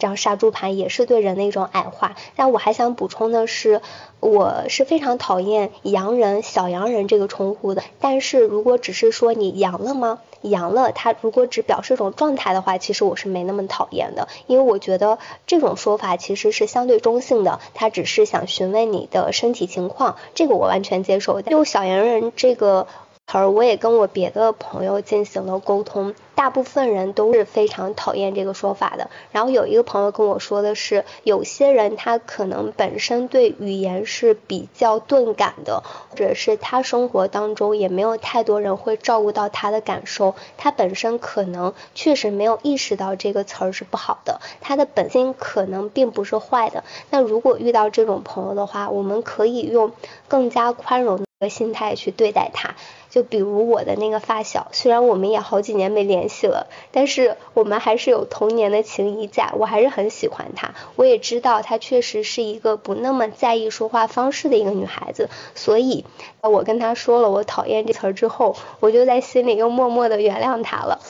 [0.00, 2.16] 这样杀猪盘也是对人的一种矮化。
[2.34, 3.80] 但我还想补充的是，
[4.18, 7.84] 我是非常讨厌“洋人”“小洋人”这个称呼的。
[8.00, 10.18] 但是如果只是说你阳了吗？
[10.40, 21.40] 阳了，它如果只表示一种状态的话，其实我是没那么讨厌的，因为我觉得这种说法其实是相对中性的，它只是想询问你的身体情况，这个我完全接受。
[21.42, 22.86] 用“小洋人”这个。
[23.32, 29.10] 而我也跟我别的朋友进行了沟通，大部分人都是非常讨厌这个说法的。
[29.30, 46.84] 然后有一个朋友跟我说的是，有些人他可能本身对语言是比较钝感的，或者是他生活当中也没有太多人会照顾到他的感受，他本身可能确实没有意识到这个词儿是不好的，他的本心可能并不是坏的。
[47.10, 49.92] 那如果遇到这种朋友的话，我们可以用
[50.26, 52.76] 更加宽容的心态去对待他。
[53.08, 60.74] 就比如我的那个发小，虽然我们也好几年没联系了，但是我们还是有童年的情谊在，我还是很喜欢她。
[60.94, 66.04] 我也知道她确实是一个不那么在意说话方式的一个女孩子，所以
[66.42, 71.00] 我跟她说了我讨厌这词儿之后，我就在心里又默默的原谅她了。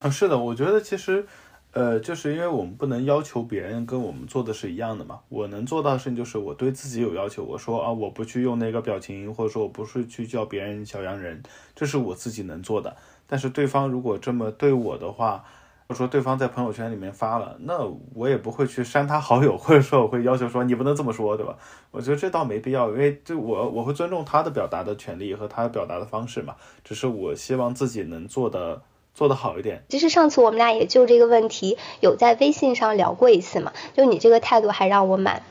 [0.00, 1.26] 啊，是的，我觉得其实。
[1.76, 5.20] 呃，就是因为我们不能要求别人跟我们做的是一样的嘛。
[5.28, 7.44] 我能做到的事情就是我对自己有要求。
[7.44, 11.42] 我说啊，我不去用那个表情，或者说我不是去叫别人小洋人，
[11.74, 12.96] 这是我自己能做的。
[13.26, 15.44] 但是对方如果这么对我的话，
[15.86, 21.58] 我说对方在朋友圈里面发了，那我也不会去删他好友，或者说我会要求说你不能这么说，对吧？
[21.90, 26.56] 我觉得这倒没必要，因为就我我会尊重他的表达的权利和他表达的方式嘛。
[26.82, 28.80] 只是我希望自己能做的。
[29.16, 29.82] 做得好一点。
[29.88, 35.42] 其实上次我们俩也就这个问题有在微信上聊过一次嘛，就你这个态度还让我蛮，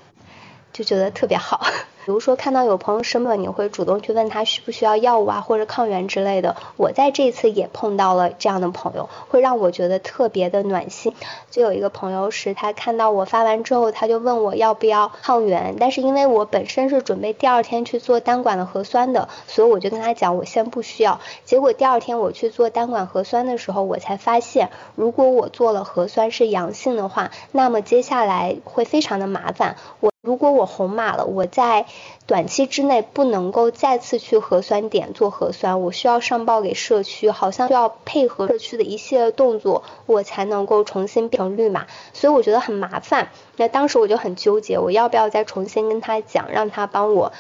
[0.72, 1.66] 就觉得特别好。
[2.06, 6.56] 比如说看到有朋友生病，你会主动去问他需不需要药物啊，或者抗原之类的。
[6.78, 11.16] 我在这次也碰到了这样的朋友，会让我觉得特别的暖心。
[11.50, 21.20] 就有一个朋友是，他看到我发完之后，他就问我要不要抗原，但是因为我本身是准备第二天去做单管的核酸的，所以我就跟他讲我先不需要。
[21.44, 29.76] 结果第二天我去做单管核酸的时候，我才发现，如果我做了核酸是阳性的话，那么接下来会非常的麻烦。
[30.02, 30.15] 我。
[30.26, 31.86] 如果我红码了，我在
[32.26, 43.30] 短期之内不能够再次去核酸点做核酸，我需要上报给社区，好像需要配合社区的一系列动作，我才能够重新变成绿码，所以我觉得很麻烦。
[43.58, 47.32] 那当时我就很纠结，我要不要再重新跟他讲，让他帮我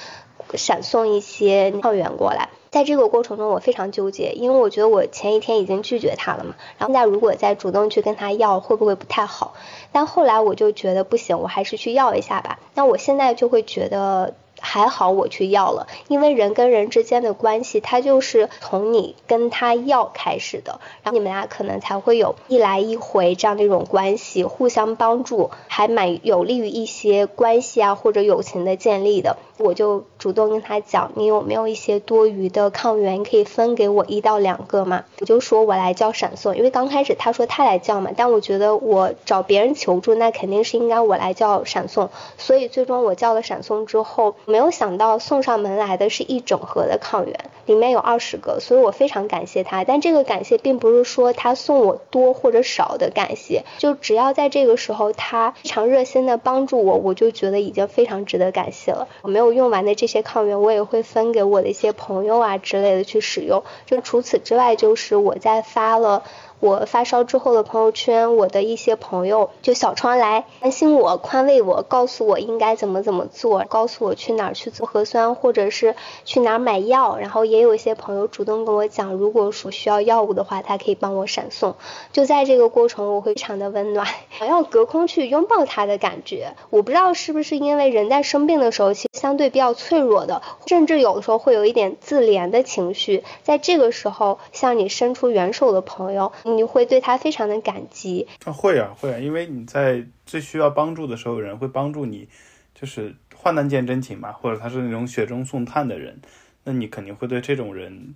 [0.53, 2.49] 闪送一些抗原过来。
[2.75, 9.53] 在这个过程中，我非常纠结，因为我觉得我前一天已经拒绝他了嘛，然后现在如果再主动去跟他要，会不会不太好？
[9.93, 12.59] 但后来我就觉得不行，我还是去要一下吧。
[12.73, 14.33] 那我现在就会觉得。
[14.57, 29.35] 还好我去要了，因为人跟人之间的关系，它就是从你跟他要开始的，然后你们俩可能才会有一来一回这样的一种关系，互相帮助，还蛮有利于一些关系啊或者友情的建立的。
[29.57, 35.05] 我就主动跟他讲，你有没有一些多余的抗原可以分给我一到两个嘛？
[35.19, 44.35] 我就说我来叫闪送，因为刚开始他说他来叫嘛，但我觉得我找别人求助，那肯定是应该我来叫闪送，所以最终我叫了闪送之后。
[44.45, 47.33] 没有想到送上门来的是一整盒的抗原，
[47.65, 49.83] 里面有二十个，所以我非常感谢他。
[49.83, 59.07] 但这个感谢并不是说他送我多或者少的感谢，就只要在这个时候他非常热心的帮助我，我就觉得已经非常值得感谢了。
[59.21, 63.63] 我没有用完的这些抗原，我也会分给我的一些朋友啊之类的去使用。
[63.85, 66.23] 就除此之外，就是我在发了。
[66.65, 77.17] 我发烧之后的朋友圈，我的一些朋友就小窗来关心我、宽慰我，告诉我应该怎么怎么做，告诉我去哪儿去做核酸，或者是去哪儿买药。
[77.17, 81.75] 然后也有一些朋友主动跟我讲，如果说需要药物的话，他可以帮我闪送。
[82.11, 84.07] 就在这个过程，我会非常的温暖，
[84.39, 86.55] 想要隔空去拥抱他的感觉。
[86.71, 93.23] 我不知道是不是因为人在生病的时候，其实相对比较脆弱的，甚至有的时候会有一点自怜的情绪。
[93.43, 96.31] 在这个时候，向你伸出援手的朋友。
[96.55, 102.27] 你会对他非常的感激啊，会啊会啊，因为你在最需要帮助的时候，有人会帮助你，
[102.73, 106.19] 就是患难见真情嘛，或者他是那种雪中送炭的人，
[106.63, 108.15] 那你肯定会对这种人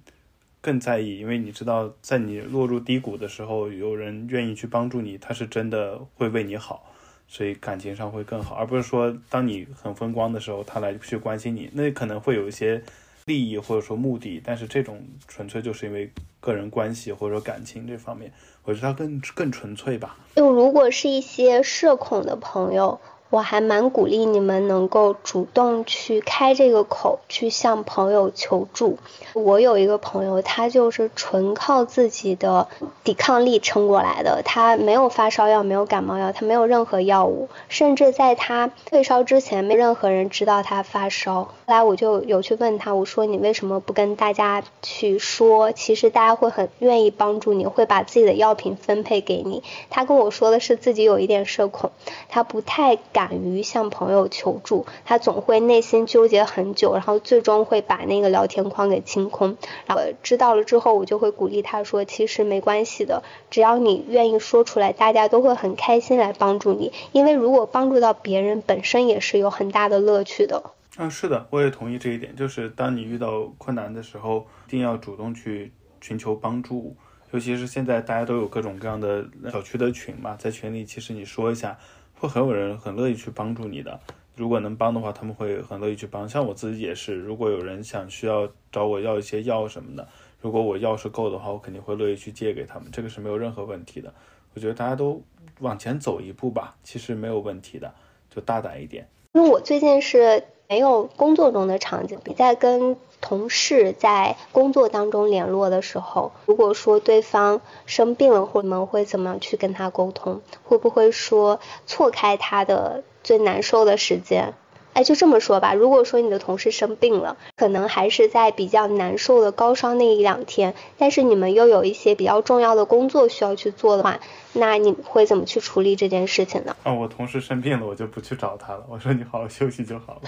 [0.62, 6.92] 更在意，因为你知道，在你落入低谷的时候，有人愿意去帮助你，他是真的会为你好，
[7.28, 12.82] 所以感情上会更好，而不是说当你很风光的时候，他来去关心你，那可能会有一些。
[13.26, 18.32] 利益或者说目的，但是这种纯粹就是因为个人关系或者说感情这方面，
[18.64, 20.18] 我觉得他更更纯粹吧。
[20.36, 23.00] 就如果是一些社恐的朋友。
[23.30, 28.98] 我还蛮鼓励你们能够主动去开这个口，去向朋友求助。
[29.34, 32.68] 我有一个朋友，他就是纯靠自己的
[33.04, 34.42] 抵抗力撑过来的。
[34.44, 41.44] 他没有发烧药，没有感冒药，他没有任何药物，甚至在他退烧之前，没任何人知道他发烧。
[41.44, 45.72] 后来我就有去问他，我说你为什么不跟大家去说？
[45.72, 49.62] 其实大家会很愿意帮助你，会把自己的药品分配给你。
[49.92, 51.92] 他跟我说的是自己有一点社恐，
[52.28, 53.19] 他不太敢。
[53.20, 59.58] 敢于向朋友求助，他总会内心纠结很久，然后最终会把那个聊天框给清空。
[59.86, 66.94] 然后知道了之后，我就会鼓励他说，其实没关系的，只要你愿意说出来，大家都会很开心来帮助你。
[67.12, 70.64] 因为如果帮助到别人，本身也是有很大的乐趣的。
[70.98, 76.96] 嗯，是的，我也同意这一点，就是当你遇到困难的时候，一定要主动去寻求帮助。
[77.32, 81.78] 尤其是现在大家都有各种各样的小区的群嘛，在群里其实你说一下。
[82.20, 83.98] 会很有人很乐意去帮助你的，
[84.36, 86.28] 如果能帮的话，他们会很乐意去帮。
[86.28, 90.06] 像我自己也是，如果有人想需要找我要一些药什么的，
[90.42, 94.14] 如果我药是够的话，我肯定会乐意去借给他们，这个是没有任何问题的。
[94.54, 95.24] 我觉得大家都
[95.60, 97.94] 往前走一步吧，其实没有问题的，
[98.30, 99.08] 就大胆一点。
[99.34, 102.98] 因为我最近是没有工作中的场景，比在跟。
[103.22, 110.42] 同事在工作当中联络的时候，如果说对方生病了，或你们会怎么样去跟他沟通？
[110.64, 114.54] 会不会说错开他的最难受的时间？
[114.94, 115.76] 哎，就这么说吧。
[115.76, 124.20] 如果说你的同事生病了，可能还是在比较难受的高烧那一两天，但是你们又有一些比较重要的工作需要去做的话，
[124.52, 126.76] 那你会怎么去处理这件事情呢？
[126.84, 128.84] 啊，我同事生病了，我就不去找他了。
[128.90, 130.22] 我说你好好休息就好了。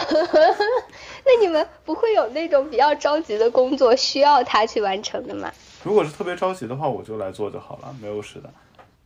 [1.26, 5.52] 那你们不会有那种比较着急的工作需要他去完成的吗？
[5.84, 8.52] 如果是特别着急的话，我就来做就好了，没有事的。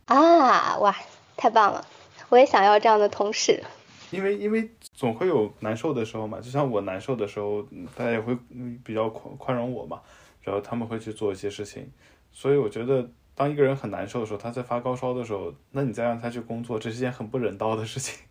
[0.06, 0.94] 啊，哇，
[1.36, 1.84] 太棒了！
[2.28, 3.62] 我也想要这样的同事。
[4.10, 7.62] 因为因为总会有难受的时候嘛，就像我难受的时候，
[7.96, 8.36] 大家也会
[8.84, 10.00] 比较宽宽容我嘛，
[10.42, 11.90] 然后他们会去做一些事情，
[12.32, 18.25] 所以我觉得当一个人很难受的时候，他在发高烧的时候，那你再让他去工作，这是件很不人道的事情。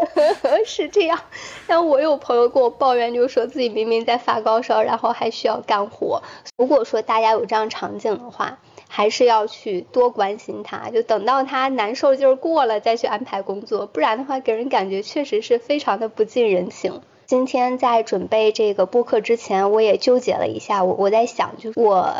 [0.66, 1.18] 是这样，
[1.66, 6.22] 但我有朋友跟我抱怨，就说自己明明在发高烧，然后还需要干活。
[6.56, 8.58] 如果说大家有这样场景的话。
[8.94, 17.00] 还是要去多关心他，就等到他难受劲儿过了再去安排工作，不然的话给人感觉确实是非常的不近人情。
[17.24, 22.12] 今天在准备这个播客之前，我也纠结了一下，我我在想，就是我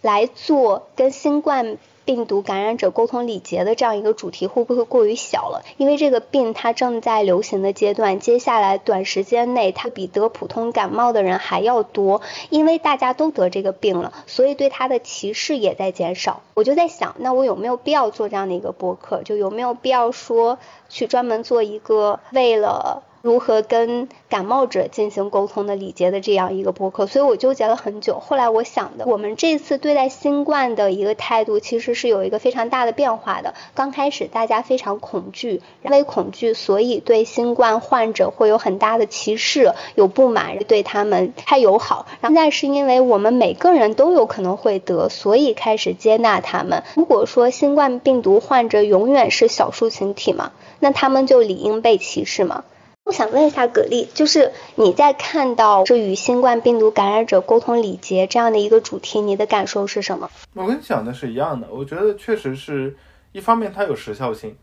[0.00, 1.76] 来做跟新冠。
[2.04, 5.62] 病毒感染者沟通礼节的这样一个主题会不会过于小了？
[5.76, 16.42] 因为这个病它正在流行的阶段，接下来短时间内它比得普通感冒的人还要多，因为大家都得这个病了，所以对它的歧视也在减少。
[16.54, 19.22] 我就在想，那我有没有必要做这样的一个播客？
[19.22, 20.58] 就有没有必要说
[20.88, 23.02] 去专门做一个为了。
[23.22, 28.18] 如何跟感冒者进行沟通的礼节的这样一个播客，所以我纠结了很久。
[28.18, 33.54] 后来我想的，我们这次对待新冠的一个态度，其实是有一个非常大的变化的。
[33.74, 42.06] 刚开始大家非常恐惧，因为恐惧，所以对新冠患者会有很大的歧视，有不满，对他们太友好。
[42.22, 46.84] 现在是因为我们每个人都有可能会得，所以开始接纳他们。
[46.94, 52.64] 如果说新冠病毒患者永远是少数群体嘛，那他们就理应被歧视嘛？
[53.10, 60.30] 我想问一下葛丽，就是你在看到是与新冠病毒感染者沟通礼节这样的一个主题，你的感受是什么？
[60.54, 62.96] 我跟你讲的是一样的，我觉得确实是
[63.32, 64.56] 一方面它有时效性，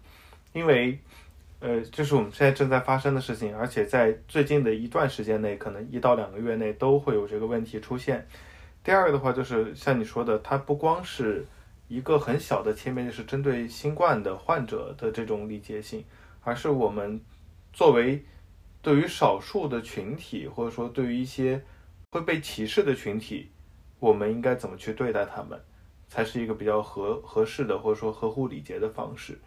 [0.54, 0.98] 因为
[1.60, 8.26] 呃，就是我们现在正在发生的事情，而且在最近的一段时间内，可能一到两个月内都会有这个问题出现。
[8.82, 11.45] 第二个的话，就是像你说的，它不光是
[11.89, 16.02] 一个很小的切面，就是针对新冠的患者的这种礼节性，
[16.45, 17.20] 而是我们
[17.74, 18.24] 作为。
[18.88, 21.61] 对于少数的群体，或者说对于一些
[22.13, 23.51] 会被歧视的群体，
[23.99, 25.61] 我们应该怎么去对待他们，
[26.07, 29.38] 才是一个比较合合适的，或者说合乎礼节的方式。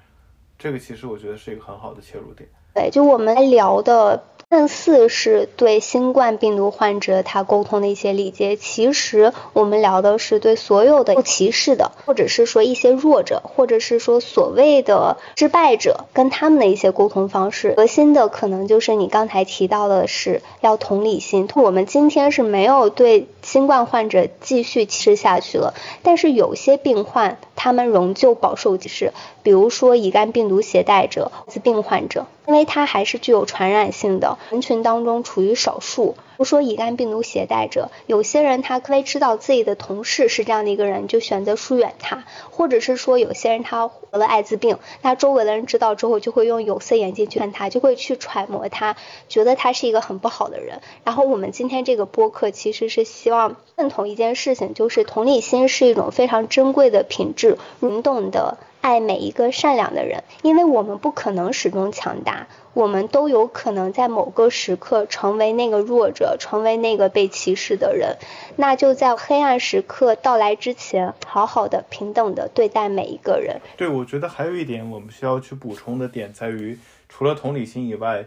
[0.59, 2.47] 这个其实我觉得是一个很好的切入点。
[2.74, 4.22] 对，就我们聊的。
[4.51, 17.75] 看似是对新冠病毒患者他沟通的一些礼节，其实我们聊的是对所有的不歧视的，或者是说一些弱者，或者是说所谓的失败者，跟他们的一些沟通方式。
[17.77, 21.49] 核心的可能就是你刚才提到的是要同理心。
[21.55, 29.13] 我们今天是没有对新冠患者继续歧视下去了，但是有些病患他们仍旧饱受歧视，
[29.45, 32.27] 比如说乙肝病毒携带者、自病患者。
[32.51, 36.17] 因为它还是具有传染性的，人群当中处于少数。
[36.17, 48.97] 比如说乙肝病毒携带者，有些人他可以知道自己的同事是这样的一个人，就选择疏远他；或者是说有些人他得了艾滋病，那周围的人知道之后就会用有色眼镜去看他，就会去揣摩他，
[49.29, 50.81] 觉得他是一个很不好的人。
[51.05, 58.59] 然后我们今天这个播客其实是希望认同一件事情，就是同理心是一种非常珍贵的品质，灵动的。
[58.81, 68.16] 爱每一个善良的人，因为我们不可能始终强大，我们都有可能在某个时刻成为那个弱者，成为那个被歧视的人。
[68.57, 73.61] 那就在黑暗时刻到来之前，好好的、平等的对待每一个人。
[73.76, 76.78] 对，我觉得还有一点我们需要去补充的点在于，
[77.09, 78.24] 除了同理心以外，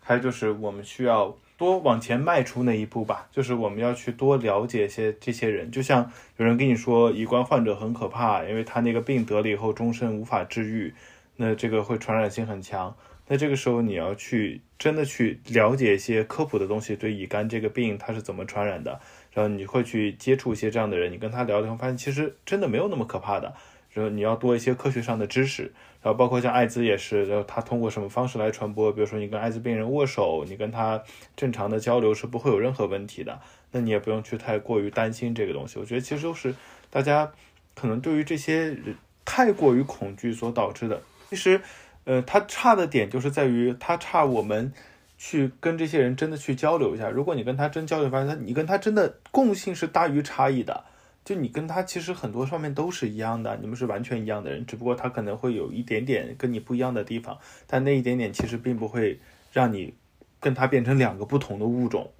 [0.00, 1.34] 还有就是我们需要。
[1.58, 5.70] 多往前迈出那一步吧，就是我们要去多了解一些这些人。
[5.70, 10.94] 就像有人跟你说，乙肝患者很可怕，因为他那个病得了以后终身无法治愈，
[11.34, 12.96] 那这个会传染性很强。
[13.26, 19.00] 那这个时候你要去真的去了解一些科普的东西，对乙肝这个病它是怎么传染的，
[19.32, 23.52] 然后你会去接触一些这样的人，你跟他聊聊，发现其实真的没有那么可怕的。
[23.90, 25.72] 然后你要多一些科学上的知识。
[26.00, 28.92] 然后包括像艾滋也是，然后他通过什么方式来传播？
[28.92, 31.02] 比如说你跟艾滋病人握手，你跟他
[31.36, 33.40] 正常的交流是不会有任何问题的，
[33.72, 35.78] 那你也不用去太过于担心这个东西。
[35.78, 36.54] 我觉得其实都是
[36.88, 37.32] 大家
[37.74, 38.76] 可能对于这些
[39.24, 41.02] 太过于恐惧所导致的。
[41.30, 41.60] 其实，
[42.04, 44.72] 呃，它差的点就是在于它差我们
[45.18, 47.10] 去跟这些人真的去交流一下。
[47.10, 50.84] 如果你跟他真交流，发现他你跟他真的共性是大于差异的。
[51.28, 59.20] 就你跟他其实很多方面都是一样的，你们是完全一样的人，只不过他可能会有一点点跟你不一样的地方，但那一点点其实并不会
[59.52, 59.92] 让你
[60.40, 62.10] 跟他变成两个不同的物种。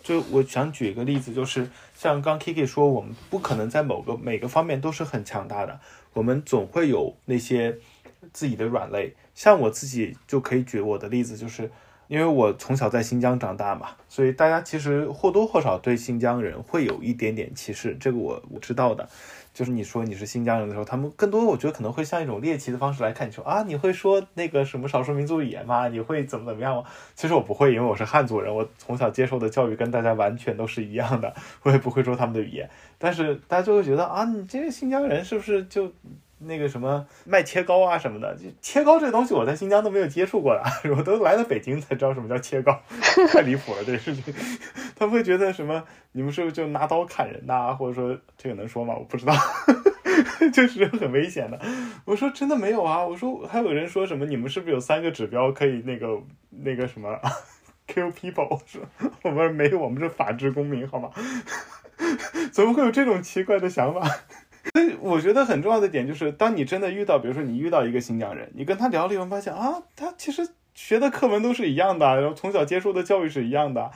[0.00, 5.80] 就我想举一个例子，就是像刚 Kiki 说，我们不可能在某个每个方面都是很强大的，
[6.12, 7.76] 我们总会有那些
[8.32, 9.16] 自己的软肋。
[9.34, 11.68] 像我自己就可以举我的例子，就是。
[12.08, 19.08] 因为我从小在新疆长大嘛，所以大家其实或多或少对新疆人会有一点点歧视，这个我我知道的。
[19.54, 25.88] 就是你说你是新疆人的时候，他们更多我觉得可能会像一种猎奇的方式来看你说啊，你会说那个什么少数民族语言吗？
[25.88, 26.84] 你会怎么怎么样吗？
[27.14, 31.34] 其实我不会，因为我是汉族人，我从小接受的教育跟大家完全都是一样的，
[31.64, 32.70] 我也不会说他们的语言。
[32.96, 35.92] 但是大家就会觉得啊，你这个新疆人是不是就？
[36.44, 40.62] 那个什么卖切糕啊什么的，就切糕这东西，我在新疆都没有接触过的，
[40.96, 42.80] 我都来了北京才知道什么叫切糕，
[43.32, 44.34] 太离谱了这个事情。
[44.96, 45.82] 他们会觉得什么？
[46.12, 47.74] 你们是不是就拿刀砍人呐？
[47.74, 48.94] 或者说这个能说吗？
[48.96, 49.34] 我不知道，
[50.52, 51.58] 就是很危险的。
[52.04, 53.04] 我说真的没有啊。
[53.04, 54.26] 我说还有人说什么？
[54.26, 56.20] 你们是不是有三个指标可以那个
[56.50, 57.18] 那个什么
[57.88, 58.60] kill people？
[58.66, 58.82] 说
[59.22, 61.10] 我们没有，我们是法治公民，好吗？
[62.52, 64.00] 怎么会有这种奇怪的想法？
[65.02, 73.90] 我觉得很重要的点就是，当你真的遇到，比如说你遇到一个新疆人，你跟他聊了以后，发现啊，他其实学的课文都是一样的，然后从小接受的教育是一样的，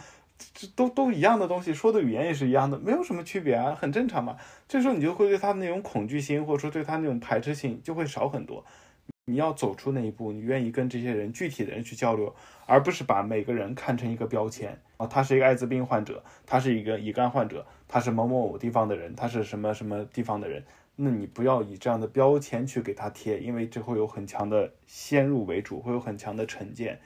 [0.52, 4.36] 这都都一样的东西，说的语言也是一样的，没有什么区别啊，很正常嘛。
[4.66, 8.64] 这时候你就会对他那种恐惧心，或者说对他那种排斥性就会少很多。
[9.28, 12.32] 你要走出那一步，你愿意跟这些人具体的人去交流，
[12.64, 20.64] 而不是把每个人看成一个标签啊，他是一个艾滋病患者，他是一个乙肝患者，他是某某某地方的人，他是什么什么地方的人，
[20.96, 27.00] 那你不要以这样的标签去给他贴，因为这会有很强的先入为主，会有很强的成见。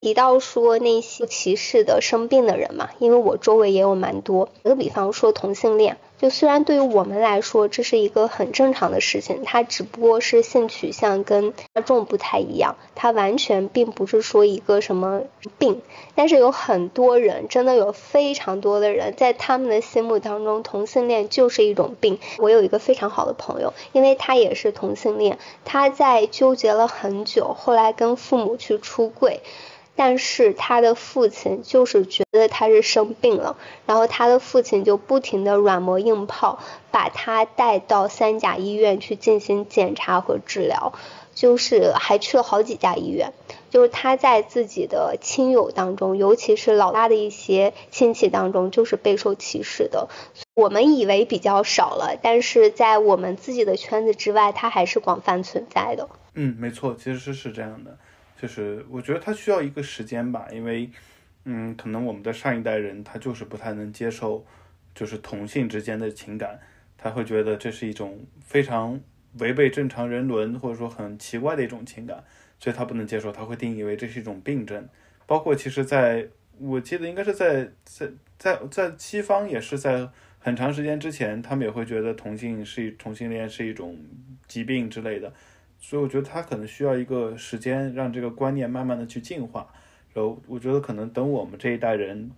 [0.00, 4.48] 提到说那些歧视的生病的人嘛，因为我周围也有蛮多。
[4.62, 15.22] 打个比方说同性恋，就虽然对于我们来说这是一个很正常的事情，它只不过是性取向跟大众不太一样，它完全并不是说一个什么
[15.58, 15.82] 病。
[16.14, 22.20] 但是有很多人，真的有非常多的人在他们的心目当中，同性恋就是一种病。
[22.38, 29.40] 我有一个非常好的朋友，因为他也是同性恋，他在纠结了很久，后来跟父母去出柜。
[29.94, 36.58] 但是他的父亲就是觉得他是生病了，然后他的父亲就不停的软磨硬泡，
[36.90, 40.94] 把他带到三甲医院去进行检查和治疗，
[41.34, 43.32] 就是还去了好几家医院。
[43.70, 50.08] 就是他在自己的亲友当中，尤其是老大的一些亲戚当中，就是备受歧视的。
[50.54, 56.08] 我们以为比较少了，但是在我们自己的圈子之外，它还是广泛存在的。
[56.34, 57.96] 嗯，没错，其实是这样的。
[58.42, 60.90] 就是我觉得他需要一个时间吧，因为，
[61.44, 64.44] 嗯，可能我们的上一代人他就是不太能接受，
[64.96, 66.58] 就是同性之间的情感，
[66.98, 69.00] 他会觉得这是一种非常
[69.38, 72.24] 违背正常人伦或者说很奇怪的一种情感，
[72.58, 74.88] 所以他不能接受，他会定义为这是一种病症。
[75.24, 76.26] 包括其实在
[76.58, 80.08] 我记得应该是在在在在西方也是在
[80.40, 83.96] 很长时间之前，他们也会觉得同性是同性恋是一种
[84.48, 85.32] 疾病之类的。
[85.84, 89.66] 所以我觉得他可能需要一个时间，让这个观念慢慢的去进化。
[90.14, 92.30] 然后我觉得可能等我们这一代人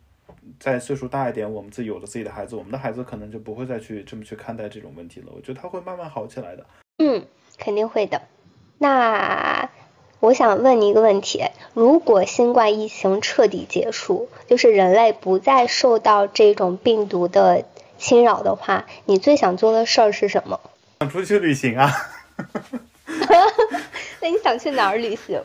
[0.58, 5.26] 再岁数大一点，我们自己有了自己的孩子，我们的孩子可能就不会再去这么去看待这种问题了。
[5.36, 6.64] 我觉得他会慢慢好起来的。
[6.98, 7.26] 嗯，
[7.58, 8.22] 肯定会的。
[8.78, 9.68] 那
[10.20, 17.66] 我想问你一个问题：如果新冠疫情彻底结束，就是人类不再受到这种病毒的
[17.98, 20.60] 侵扰的话，你最想做的事儿是什么？
[21.00, 21.90] 想出去旅行啊。
[24.20, 25.40] 那你想去哪儿旅行？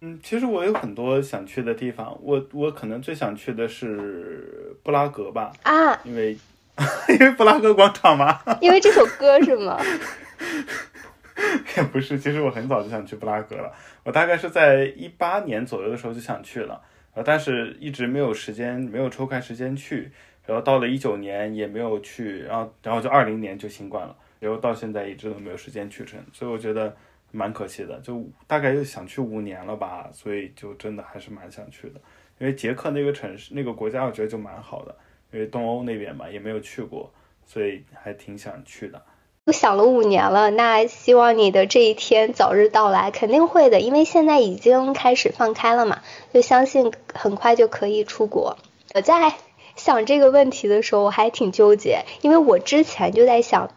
[0.00, 2.16] 嗯，其实我有很多想去的地方。
[2.22, 5.52] 我我可能最想去的是布拉格吧。
[5.62, 6.36] 啊，因为
[7.08, 8.40] 因为布拉格广场嘛。
[8.60, 9.76] 因为这首歌是吗？
[11.76, 13.72] 也不是，其实我很早就想去布拉格了。
[14.04, 16.80] 我大概是在一八年左右的时候就想去了，
[17.14, 20.10] 呃，但是一直没有时间，没有抽开时间去。
[20.46, 24.16] 然后到了一九年也没有去，然后然后就二零年就新冠了。
[24.40, 26.94] 然后到现在一直都没有时间去成，所以我觉得
[27.32, 27.98] 蛮可惜的。
[28.00, 32.00] 就大概又想去五年了吧，所以就真的还是蛮想去的。
[32.38, 34.94] 因为捷克那个城市、那个国家，我觉得就蛮好的。
[35.32, 37.12] 因为东欧那边嘛，也没有去过，
[37.44, 39.02] 所以还挺想去的。
[39.44, 43.80] 我想了五年了，那希望你的这一天早日到来，肯定会的。
[43.80, 46.00] 因为现在已经开始放开了嘛，
[46.32, 48.56] 就相信很快就可以出国。
[48.94, 49.34] 我在
[49.74, 53.70] 想这个问题的时候，我还挺纠结，因为我之前就在想。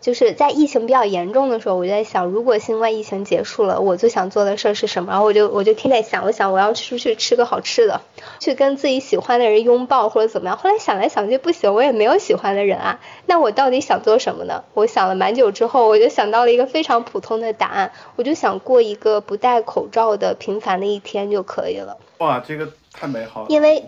[0.00, 5.10] 就是在疫情比较严重的时候，我就在想，如果新冠疫情结束了，我最想做的事儿是什么？
[5.10, 8.00] 然后我就我就天天想，我想我要出去吃个好吃的，
[8.38, 10.56] 去跟自己喜欢的人拥抱或者怎么样。
[10.56, 14.62] 后来想来想去不行，我也没有喜欢的人啊，那我到底想做什么呢？
[14.74, 21.98] 我想了蛮久之后，我就想到了一个非常普通的答案，我就想过一个不戴口罩的平凡的一天就可以了。
[22.18, 23.46] 哇，这个太美好了。
[23.48, 23.84] 因为，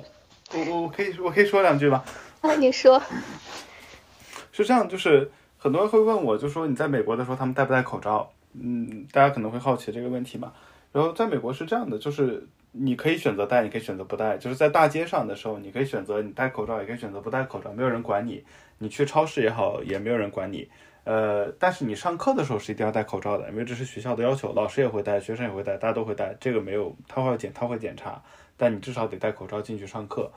[0.52, 2.02] 我我我可以我可以说两句吗？
[2.40, 3.00] 啊，你说。
[4.52, 5.30] 是这样，就是。
[5.62, 8.32] 很多人会问我，就说你在美国的时候，他们戴不戴口罩？
[8.54, 10.50] 嗯，大家可能会好奇这个问题嘛。
[10.90, 12.42] 然后在美国是这样的，就是
[12.72, 14.38] 你可以选择戴，你可以选择不戴。
[14.38, 18.42] 就是在大街上的时候，你可以选择你戴口罩，也可以选择不戴口罩，没有人管你。
[18.78, 20.66] 你去超市也好，也没有人管你。
[21.04, 26.34] 呃，但是你上课的时候是一定要戴口罩的，因为这是学校的要求，老师也会戴，学生也会戴，大家都会戴。
[26.40, 28.22] 这个没有，他会检，他会检查，
[28.56, 30.32] 但你至少得戴口罩进去上课。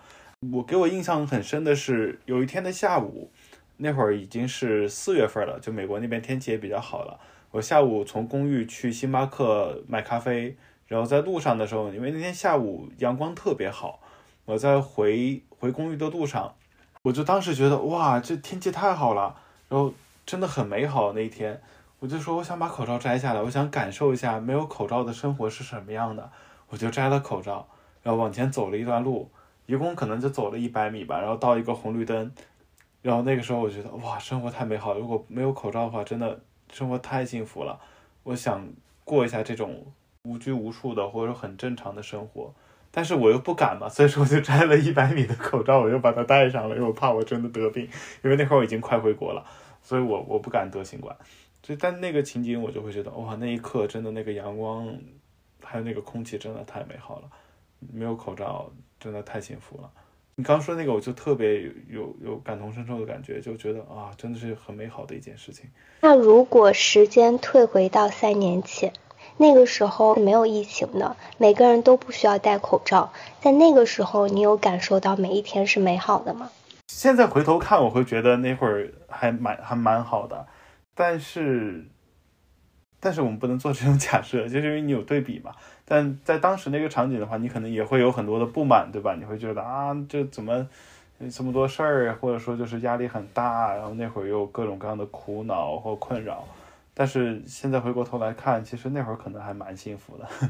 [0.51, 3.31] 我给我印象很深的是有一天的下午。
[3.77, 7.19] 那会儿已经是四月份了，就美国那边天气也比较好了。
[7.51, 10.55] 我下午从公寓去星巴克买咖啡，
[10.87, 13.99] 然后在路上的时候，因为那天下午阳光特别好，
[14.45, 16.55] 我在回回公寓的路上，
[17.03, 19.35] 我就当时觉得哇，这天气太好了，
[19.69, 19.93] 然后
[20.25, 21.61] 真的很美好那一天。
[21.99, 26.29] 我就说我想把口罩摘下来，我想感受一下没有口罩的生活是什么样的。
[26.69, 27.67] 我就摘了口罩，
[28.01, 29.29] 然后往前走了一段路，
[29.67, 32.31] 一共可能就走了一百米吧，然后到一个红绿灯。
[33.03, 34.97] 然后那个时候我觉得哇，生活太美好。
[34.97, 36.39] 如果没有口罩的话，真的
[36.71, 37.79] 生活太幸福了。
[38.23, 38.65] 我想
[39.03, 39.85] 过一下这种
[40.23, 42.53] 无拘无束的或者说很正常的生活，
[42.89, 47.83] 但是我又不敢嘛，所以说我就摘了一百米的口罩，我又把它戴上了，因为我怕我真的得病。
[48.23, 49.45] 因为那会儿我已经快回国了，
[49.81, 51.13] 所以我我不敢得新冠。
[51.61, 54.97] 就但那个情景我就会觉得哇，那一刻真的那个阳光
[55.61, 57.29] 还有那个空气真的太美好了。
[57.91, 59.91] 没有口罩真的太幸福了。
[60.35, 65.69] 你刚说那个，我就特别有有感同身受的感觉，就觉得啊，真的是很美好的一件事情。
[66.01, 68.91] 那如果时间退回到三年前，
[69.37, 73.13] 那个时候没有疫情的，每个人都不需要戴口罩。
[73.41, 76.49] 在那个时候，你有感受到每一天是美好的吗？
[76.87, 80.47] 现在回头看，我会觉得那会儿还蛮还蛮好的，
[80.95, 81.85] 但是，
[83.03, 85.51] 但是我们不能做这种假设， 就是因为你有对比嘛。
[85.85, 89.13] 但在当时那个场景的话，你可能也会有很多的不满，对吧？
[89.19, 90.65] 你会觉得啊，这怎么
[91.29, 96.47] 这么多事儿，或者说就是压力很大，然后那会儿又有各种各样的苦恼或困扰。
[96.93, 100.49] 但是现在回过头来看，其实那会儿可能还蛮幸福的。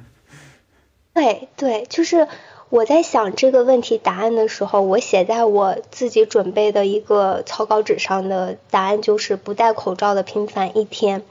[1.13, 2.27] 对对，就是
[2.69, 11.23] 我在想这个问题答案的时候，我写在我自己准备的一个草稿纸上的答案就是不戴口罩的平凡一天，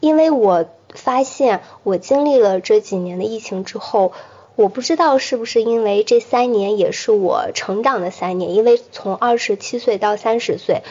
[0.00, 4.12] 因为我发现我经历了这几年的疫情之后，
[4.56, 10.82] 我不知道是不是因为这三年也是我成长的三年，因为从二十七岁到三十岁。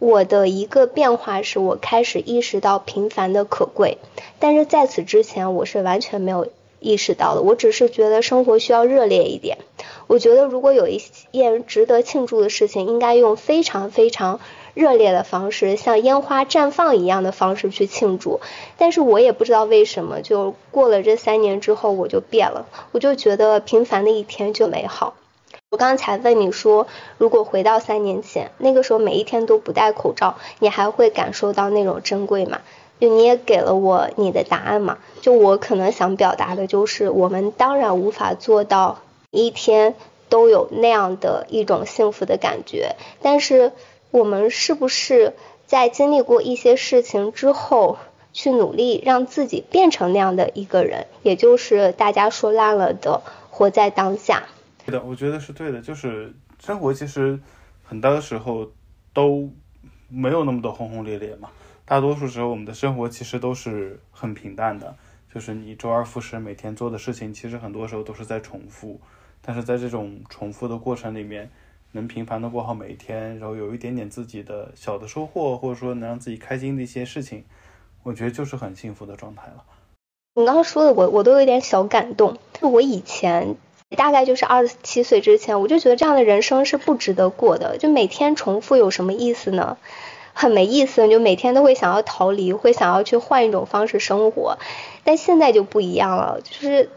[0.00, 3.98] 我的一个变化是我开始意识到平凡的可贵，
[4.38, 6.46] 但是在此之前我是完全没有
[6.78, 7.42] 意识到的。
[7.42, 9.58] 我只是觉得生活需要热烈一点。
[10.06, 14.38] 我觉得如果有一件值得庆祝的事情，应该用非常非常
[14.78, 18.40] 热烈的方式，像烟花绽放一样的方式去庆祝。
[18.76, 22.64] 但是我也不知道为什么，就过了这三年之后，我就变了。
[22.92, 25.14] 我就觉得平凡的一天就美好。
[25.70, 32.60] 我刚才问你说，如果回到三年前，那个时候每一天都不戴口罩，你还会感受到那种珍贵吗？
[33.00, 34.98] 就你也给了我你的答案嘛？
[35.20, 39.00] 就我可能想表达的就是，我们当然无法做到
[39.32, 39.96] 一天
[40.28, 43.72] 都有那样的一种幸福的感觉，但是
[44.10, 45.34] 我们是不是
[45.66, 47.98] 在经历过一些事情之后，
[48.32, 54.44] 去努力让自己变成那样的一个人，也就是大家说烂了的活在当下。
[54.86, 55.80] 对的，我觉得是对的。
[55.80, 56.32] 就是
[56.62, 57.38] 生活其实
[57.84, 58.70] 很多时候
[59.12, 59.50] 都
[60.08, 61.50] 没有那么多轰轰烈烈嘛。
[61.84, 64.94] 大多数时候，我们的生活其实都是很平淡的。
[65.34, 68.98] 就是你周而复始，每天做的事情，其实很多时候都是在重复。
[69.42, 71.50] 但是在这种重复的过程里面，
[71.92, 77.44] 能平凡的过好每一天，然后有一点点自己的小的收获，或者说能让自己开心的一些事情，
[78.02, 79.64] 我觉得就是很幸福的状态了。
[80.34, 82.38] 你刚刚说的，我我都有点小感动。
[82.60, 83.56] 就我以前。
[83.96, 87.78] 大概就是二十七岁之前，我就觉得这样的人生是不值得过的。
[87.78, 89.78] 就每天重复有什么意思呢？
[90.34, 91.08] 很没意思。
[91.08, 94.58] 就每天都会想要逃离，会想要去换一种方式生活。
[95.04, 96.90] 但现在就不一样了，就是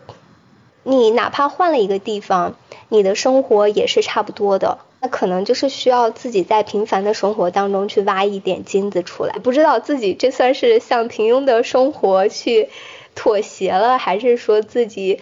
[0.84, 2.56] 你哪怕换了一个地方，
[2.92, 4.78] 你的生活也是差不多的。
[5.00, 9.40] 那可能就是需要自己在平凡的生活当中去挖一点金子出来。
[9.40, 12.70] 不知道自己这算是向平庸的生活去
[13.16, 15.20] 妥协了，还是说自己？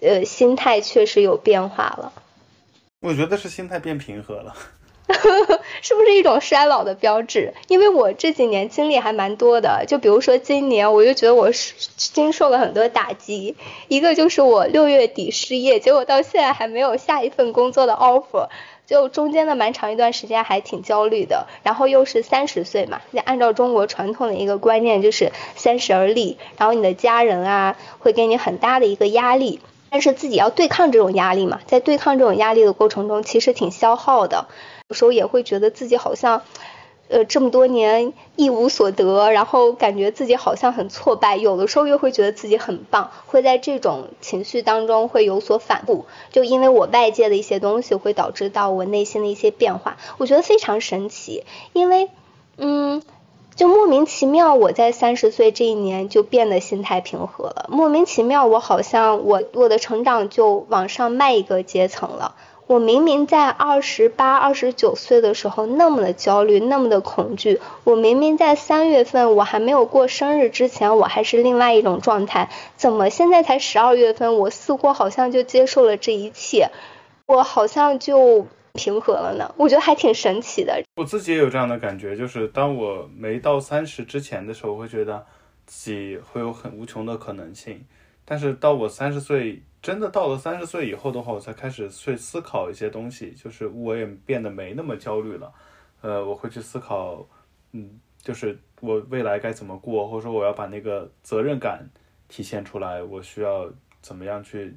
[0.00, 2.12] 呃，心态确实有变化了。
[3.00, 4.54] 我觉得是心态变平和了，
[5.82, 7.52] 是不是一种衰老的标志？
[7.68, 11.50] 因为我这几年经历还蛮多的，就比如说今年，我就觉得我
[11.96, 13.54] 经受了很多打击。
[13.88, 18.48] 一个就是我六月底失业，结果到现在还没有下一份工作的 offer，
[18.86, 21.46] 就中间的蛮长一段时间还挺焦虑的。
[21.62, 29.60] 然后又是三十岁嘛，那按照中国传统的一个观念，就是三十而立，然后你的家人啊会给你很大的一个压力。
[29.90, 34.46] 但是自己要对抗这种压力嘛，在对抗这种压力的过程中，其实挺消耗的。
[34.88, 36.42] 有时候也会觉得自己好像，
[37.08, 41.36] 呃，这么多年一无所得，然后感觉自己好像很挫败。
[41.36, 46.04] 有的时候又会觉得自己很棒，会在这种情绪当中会有所反复。
[46.30, 49.96] 就因为我外界的一些东西，会导致到我内心的一些变化。
[50.18, 52.10] 我觉得非常神奇，因为，
[52.58, 53.02] 嗯。
[53.56, 57.66] 就莫名其妙，我在三十岁这一年就变得心态平和了。
[57.70, 62.34] 莫名其妙，我好像我我的成长就往上迈一个阶层了。
[62.66, 67.60] 我明明在二十八、二十九岁的时候那么的焦虑，那么的恐惧。
[67.84, 72.50] 我明明在三月份我还没有过生日之前，我还是另外一种状态。
[72.76, 76.70] 怎么现在才十二月份，我似乎好像就接受了这一切？
[77.26, 78.46] 我好像就。
[78.76, 80.82] 平和了呢，我觉得还挺神奇的。
[80.96, 85.24] 我自己也有这样的感觉，就是当我没到三十之前的时候，我会觉得
[85.64, 87.84] 自己会有很无穷的可能性。
[88.24, 95.52] 但是到我三十岁，真的到了三十岁以后的话，我才开始去思考一些东西，就是我也变得没那么焦虑了。
[96.00, 97.26] 呃，我会去思考，
[97.72, 101.86] 嗯，就是我未来该怎么过，或者说我要把那个责任感
[102.28, 103.70] 体现出来，我需要
[104.00, 104.74] 怎么样去。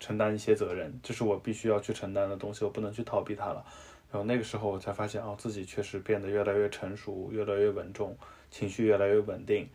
[0.00, 3.64] 承担一些责任，这是我必须要去承担的东西，我不能去逃避它了。
[4.12, 8.14] 然后那个时候我才发现，哦，自己确实变得越来越成熟，越来越稳重，
[8.50, 9.66] 情绪越来越稳定，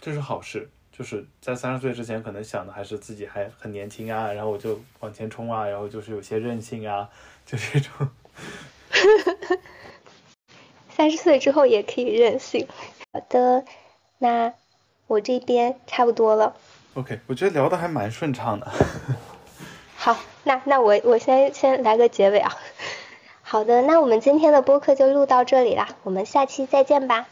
[0.00, 0.68] 这是好事。
[0.96, 7.10] 就是在三十岁之前，可能想的还是自己还很年轻啊，然后我就往前冲啊，然后就是有些任性啊，
[7.44, 8.08] 就这种。
[10.88, 12.66] 三十岁之后也可以任性。
[13.12, 13.64] 好的，
[14.16, 14.54] 那
[15.06, 16.56] 我这边差不多了。
[16.94, 18.72] OK，我觉得聊的还蛮顺畅的。
[19.96, 22.56] 好，那那我我先先来个结尾啊。
[23.42, 27.28] 好的，那我们今天的播客就录到这里啦，我们下期再见吧。